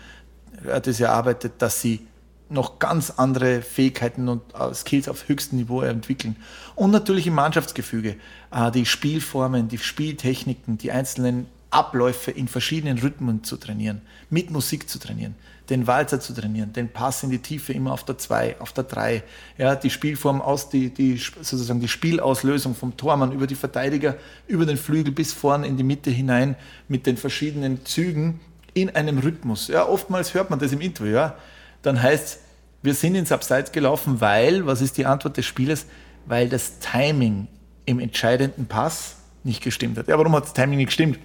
[0.65, 2.07] äh, das erarbeitet, dass sie
[2.53, 6.37] noch ganz andere Fähigkeiten und äh, Skills auf höchstem Niveau entwickeln.
[6.75, 8.17] Und natürlich im Mannschaftsgefüge,
[8.51, 14.89] äh, die Spielformen, die Spieltechniken, die einzelnen Abläufe in verschiedenen Rhythmen zu trainieren, mit Musik
[14.91, 15.35] zu trainieren,
[15.71, 18.85] den Walzer zu trainieren, den Pass in die Tiefe immer auf der 2, auf der
[18.85, 19.23] 3,
[19.57, 24.67] ja, die Spielform aus, die, die, sozusagen die Spielauslösung vom Tormann über die Verteidiger, über
[24.67, 26.57] den Flügel bis vorn in die Mitte hinein
[26.89, 28.41] mit den verschiedenen Zügen
[28.75, 29.69] in einem Rhythmus.
[29.69, 31.37] Ja, oftmals hört man das im Interview, ja.
[31.83, 32.39] Dann heißt
[32.83, 35.87] wir sind ins Abseits gelaufen, weil, was ist die Antwort des Spielers?
[36.27, 37.47] Weil das Timing
[37.87, 40.09] im entscheidenden Pass nicht gestimmt hat.
[40.09, 41.19] Ja, warum hat das Timing nicht gestimmt?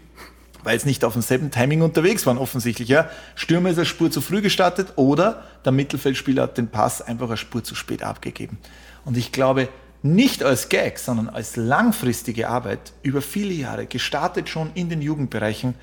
[0.64, 2.90] Weil es nicht auf demselben Timing unterwegs waren, offensichtlich.
[2.90, 3.10] Ja.
[3.36, 7.38] Stürmer ist eine Spur zu früh gestartet oder der Mittelfeldspieler hat den Pass einfach eine
[7.38, 8.60] Spur zu spät abgegeben.
[9.04, 9.70] Und ich glaube,
[10.04, 15.74] nicht als Gag, sondern als langfristige Arbeit über viele Jahre, gestartet schon in den Jugendbereichen,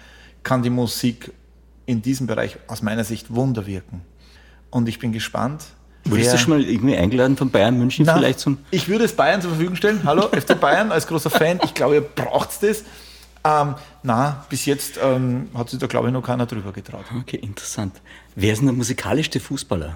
[0.44, 1.32] kann die Musik
[1.86, 4.02] in diesem Bereich aus meiner Sicht Wunder wirken.
[4.74, 5.62] Und ich bin gespannt.
[6.04, 9.14] Wurdest du schon mal irgendwie eingeladen von Bayern München Na, vielleicht zum ich würde es
[9.14, 10.00] Bayern zur Verfügung stellen.
[10.02, 11.60] Hallo, FC Bayern als großer Fan.
[11.62, 12.82] Ich glaube, ihr braucht das.
[13.44, 17.04] Ähm, na, bis jetzt ähm, hat sich da, glaube ich, noch keiner drüber getraut.
[17.20, 17.94] Okay, interessant.
[18.34, 19.94] Wer ist denn der musikalischste Fußballer?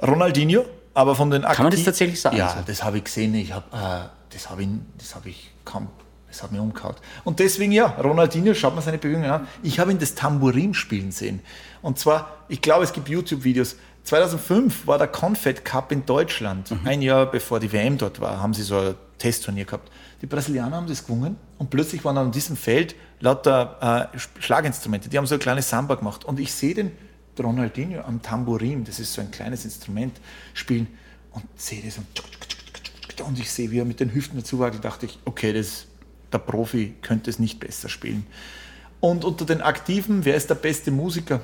[0.00, 0.64] Ronaldinho,
[0.94, 2.36] aber von den Kann man das aktiv- tatsächlich sagen?
[2.36, 3.34] Ja, das habe ich gesehen.
[3.34, 5.88] Ich hab, äh, das habe ich, das habe ich kaum,
[6.28, 6.94] das hat mich umgehauen.
[7.24, 9.48] Und deswegen ja, Ronaldinho, schaut man seine Bewegungen an.
[9.64, 11.40] Ich habe ihn das Tambourin spielen sehen.
[11.82, 13.76] Und zwar, ich glaube, es gibt YouTube-Videos.
[14.04, 16.70] 2005 war der Confed Cup in Deutschland.
[16.70, 16.86] Mhm.
[16.86, 19.90] Ein Jahr bevor die WM dort war, haben sie so ein Testturnier gehabt.
[20.20, 25.08] Die Brasilianer haben das gewonnen und plötzlich waren an diesem Feld lauter äh, Schlaginstrumente.
[25.08, 26.24] Die haben so ein kleines Samba gemacht.
[26.24, 26.92] Und ich sehe den
[27.38, 30.20] Ronaldinho am Tambourin, das ist so ein kleines Instrument,
[30.54, 30.86] spielen
[31.32, 32.06] und sehe das und,
[33.26, 35.86] und ich sehe, wie er mit den Hüften dazu wackelt, dachte ich, okay, das,
[36.32, 38.26] der Profi könnte es nicht besser spielen.
[39.00, 41.40] Und unter den Aktiven, wer ist der beste Musiker?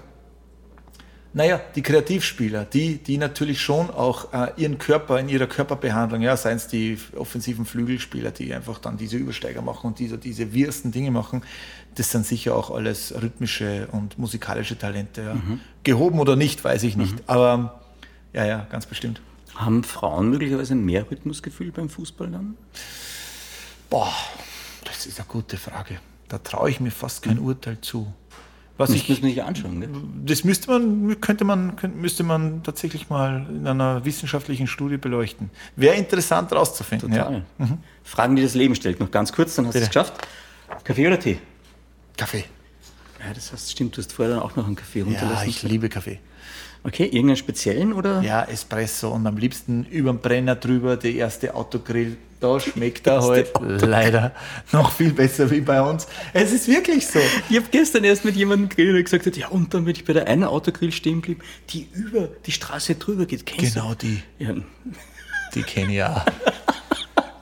[1.35, 6.37] Naja, die Kreativspieler, die, die natürlich schon auch äh, ihren Körper in ihrer Körperbehandlung, ja,
[6.37, 10.91] seien es die offensiven Flügelspieler, die einfach dann diese Übersteiger machen und diese, diese wirsten
[10.91, 11.43] Dinge machen,
[11.97, 15.23] das sind sicher auch alles rhythmische und musikalische Talente.
[15.23, 15.37] Ja.
[15.83, 17.15] Gehoben oder nicht, weiß ich nicht.
[17.27, 17.83] Aber
[18.33, 19.21] ja, ja, ganz bestimmt.
[19.55, 22.57] Haben Frauen möglicherweise mehr Rhythmusgefühl beim Fußball dann?
[23.91, 24.13] Boah,
[24.85, 25.99] das ist eine gute Frage.
[26.29, 28.13] Da traue ich mir fast kein Urteil zu.
[28.79, 29.81] Was Das ich, man sich anschauen.
[29.81, 29.91] Gell?
[30.25, 35.51] das müsste man, könnte man, könnte, müsste man tatsächlich mal in einer wissenschaftlichen Studie beleuchten.
[35.77, 37.11] Wäre interessant rauszufinden.
[37.11, 37.33] Total.
[37.59, 37.67] Ja.
[37.67, 37.79] Mhm.
[38.05, 39.01] Fragen, die das Leben stellt.
[39.01, 40.15] Noch ganz kurz, dann hast du es geschafft.
[40.85, 41.39] Kaffee oder Tee?
[42.17, 42.45] Kaffee.
[43.27, 43.97] Ja, das heißt, stimmt.
[43.97, 45.49] Du hast vorher dann auch noch einen Kaffee Ja, runterlassen.
[45.49, 46.21] ich liebe Kaffee.
[46.89, 48.21] Okay, irgendeinen speziellen oder?
[48.23, 52.17] Ja, Espresso und am liebsten über den Brenner drüber, der erste Autogrill.
[52.41, 53.51] Da schmeckt er halt
[53.83, 54.33] leider
[54.73, 56.07] noch viel besser wie bei uns.
[56.33, 57.19] Es ist wirklich so.
[57.51, 60.05] Ich habe gestern erst mit jemandem geredet, der gesagt hat, ja, und dann bin ich
[60.05, 63.45] bei der einen Autogrill stehen geblieben, die über die Straße drüber geht.
[63.45, 64.45] Kennst Genau die, du?
[64.45, 64.55] Ja,
[65.55, 66.25] die kenne ich auch.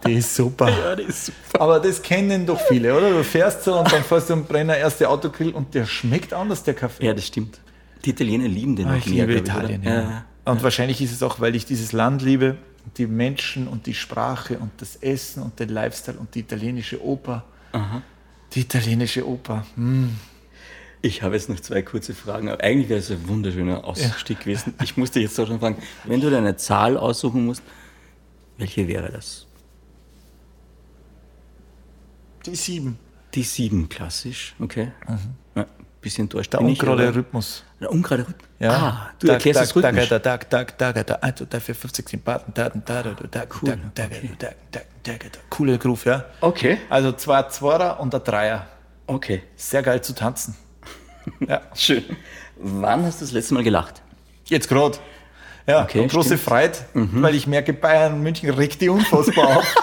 [0.06, 0.68] Die ist super.
[0.70, 1.60] ja, das ist super.
[1.60, 3.10] Aber das kennen doch viele, oder?
[3.10, 6.62] Du fährst so und dann fährst du am Brenner erste Autogrill und der schmeckt anders,
[6.62, 7.04] der Kaffee.
[7.06, 7.58] Ja, das stimmt.
[8.06, 9.90] Die Italiener lieben den Ah, ich liebe Italien, oder?
[9.90, 10.24] ja.
[10.44, 12.56] Und wahrscheinlich ist es auch, weil ich dieses Land liebe,
[12.96, 17.44] die Menschen und die Sprache und das Essen und den Lifestyle und die italienische Oper.
[18.52, 19.66] Die italienische Oper.
[19.74, 20.16] Hm.
[21.02, 22.48] Ich habe jetzt noch zwei kurze Fragen.
[22.48, 24.74] Aber eigentlich wäre es ein wunderschöner Ausstieg gewesen.
[24.82, 27.62] Ich musste jetzt doch schon fragen, wenn du dir eine Zahl aussuchen musst,
[28.56, 29.46] welche wäre das?
[32.46, 32.98] Die sieben.
[33.34, 34.92] Die sieben, klassisch, okay.
[35.08, 35.18] Mhm.
[35.56, 35.66] Ja.
[36.06, 36.52] Bisschen enttäuscht.
[36.52, 37.62] Der ungerade Rhythmus.
[37.80, 38.48] Der ungerade Rhythmus?
[38.58, 38.70] Ja.
[38.72, 40.08] Ah, du erklärst das rhythmisch.
[40.08, 42.86] Tag, Tag, Tag, Tag, Tag, 1, 2, 3, 4, 5, 6, 7, 8, Tag, Tag,
[42.86, 44.38] Tag, Tag, Cool, Tag, Tag, Tag,
[44.72, 45.50] Tag, Tag, Tag.
[45.50, 46.24] Cooler Groove, ja.
[46.40, 48.66] Okay, Also zwei Zweier und ein Dreier.
[49.06, 49.42] okay.
[49.56, 50.56] Sehr geil zu tanzen.
[51.46, 51.60] Ja.
[51.74, 52.04] Schön.
[52.56, 54.00] Wann hast du das letzte Mal gelacht?
[54.46, 54.96] Jetzt gerade.
[55.66, 56.40] Ja, Okay, große stimmt.
[56.40, 56.44] Mhm.
[56.44, 59.74] Freude, weil ich merke, Bayern und München regt die unfassbar auf.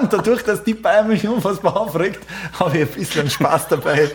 [0.00, 2.20] und dadurch, dass die Bayern mich unfassbar aufregt,
[2.58, 4.08] habe ich ein bisschen Spaß dabei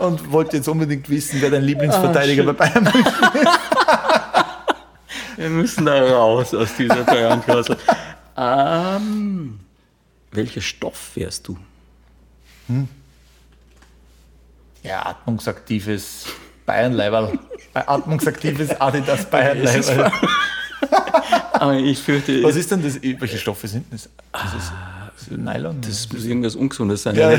[0.00, 3.58] und wollte jetzt unbedingt wissen, wer dein Lieblingsverteidiger Ah, bei Bayern München ist.
[5.36, 7.76] Wir müssen da raus aus dieser Bayernklasse.
[8.36, 9.60] ähm,
[10.32, 11.56] welcher Stoff wärst du?
[14.82, 16.26] Ja, atmungsaktives
[16.66, 17.38] Bayern-Leiberl.
[17.74, 20.12] Atmungsaktives Adidas Bayern-Leiberl.
[21.52, 23.00] Aber ich fürchte, Was ist denn das?
[23.02, 24.08] Welche Stoffe sind das?
[24.32, 24.72] Das ist,
[25.16, 25.80] das ist Nylon?
[25.80, 27.16] das muss irgendwas Ungesundes sein.
[27.16, 27.30] Ja.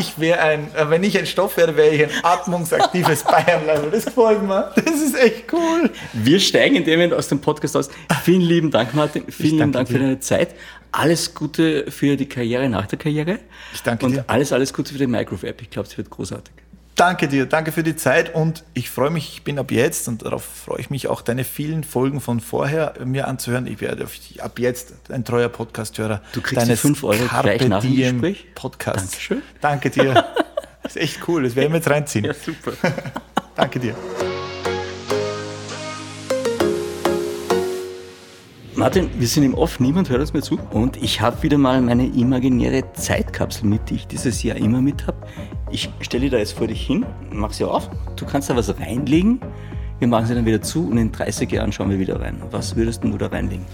[0.00, 3.90] Ich wäre ein, äh, wenn ich ein Stoff wäre, wäre ich ein atmungsaktives Bayern-Leiberl.
[3.90, 4.72] Das gefällt mir.
[4.74, 5.90] Das ist echt cool.
[6.12, 7.88] Wir steigen in dem Moment aus dem Podcast aus.
[8.24, 9.24] Vielen lieben Dank, Martin.
[9.30, 10.00] Vielen lieben Dank für dir.
[10.00, 10.54] deine Zeit.
[10.92, 13.38] Alles Gute für die Karriere nach der Karriere.
[13.72, 14.24] Ich danke Und dir.
[14.26, 15.62] alles, alles Gute für die Microwave-App.
[15.62, 16.52] Ich glaube, es wird großartig.
[16.96, 20.22] Danke dir, danke für die Zeit und ich freue mich, ich bin ab jetzt und
[20.22, 23.66] darauf freue ich mich auch, deine vielen Folgen von vorher mir anzuhören.
[23.66, 24.06] Ich werde
[24.38, 26.20] ab jetzt ein treuer Podcast-Hörer.
[26.32, 28.46] Du kriegst deines fünf Euro Carpe gleich nach dem Gespräch.
[28.54, 29.12] Podcasts.
[29.12, 29.42] Dankeschön.
[29.62, 30.12] Danke dir.
[30.82, 32.34] Das ist echt cool, das werde ich mir jetzt reinziehen.
[32.34, 32.72] super.
[33.56, 33.94] Danke dir.
[38.80, 40.58] Martin, wir sind im Off, niemand hört uns mehr zu.
[40.70, 45.06] Und ich habe wieder mal meine imaginäre Zeitkapsel mit, die ich dieses Jahr immer mit
[45.06, 45.18] habe.
[45.72, 47.88] Ich stelle da jetzt vor dich hin, mach sie auf.
[48.16, 49.40] Du kannst da was reinlegen.
[50.00, 52.42] Wir machen sie dann wieder zu und in 30 Jahren schauen wir wieder rein.
[52.50, 53.66] Was würdest du da reinlegen?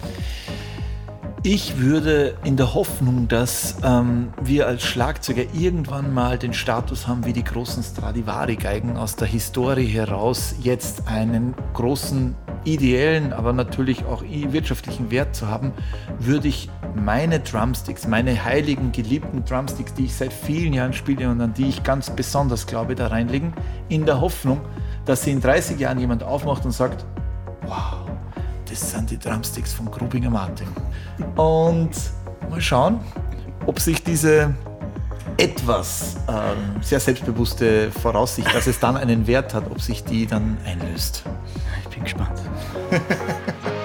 [1.49, 7.25] Ich würde in der Hoffnung, dass ähm, wir als Schlagzeuger irgendwann mal den Status haben
[7.25, 12.35] wie die großen Stradivari-Geigen aus der Historie heraus, jetzt einen großen
[12.65, 15.71] ideellen, aber natürlich auch wirtschaftlichen Wert zu haben,
[16.19, 21.41] würde ich meine Drumsticks, meine heiligen, geliebten Drumsticks, die ich seit vielen Jahren spiele und
[21.41, 23.53] an die ich ganz besonders glaube, da reinlegen,
[23.89, 24.63] in der Hoffnung,
[25.05, 27.07] dass sie in 30 Jahren jemand aufmacht und sagt,
[27.69, 28.06] wow,
[28.81, 30.69] das sind die Drumsticks von Grubinger Martin.
[31.37, 31.93] Und
[32.51, 33.01] mal schauen,
[33.65, 34.55] ob sich diese
[35.39, 40.59] etwas ähm, sehr selbstbewusste Voraussicht, dass es dann einen Wert hat, ob sich die dann
[40.65, 41.25] einlöst.
[41.85, 42.39] Ich bin gespannt.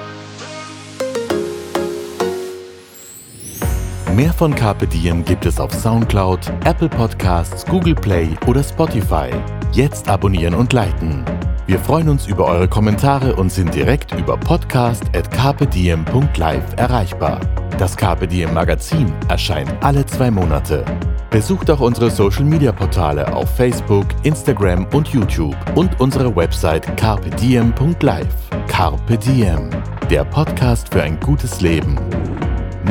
[4.21, 9.31] Mehr von Carpe Diem gibt es auf Soundcloud, Apple Podcasts, Google Play oder Spotify.
[9.71, 11.25] Jetzt abonnieren und liken.
[11.65, 17.39] Wir freuen uns über eure Kommentare und sind direkt über podcast.carpediem.live erreichbar.
[17.79, 20.85] Das Carpe Diem Magazin erscheint alle zwei Monate.
[21.31, 28.27] Besucht auch unsere Social Media Portale auf Facebook, Instagram und YouTube und unsere Website carpediem.live.
[28.67, 29.71] Carpe Diem,
[30.11, 31.97] der Podcast für ein gutes Leben.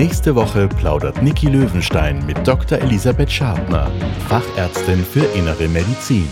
[0.01, 2.79] Nächste Woche plaudert Niki Löwenstein mit Dr.
[2.79, 3.91] Elisabeth Schartner,
[4.31, 6.27] Fachärztin für Innere Medizin.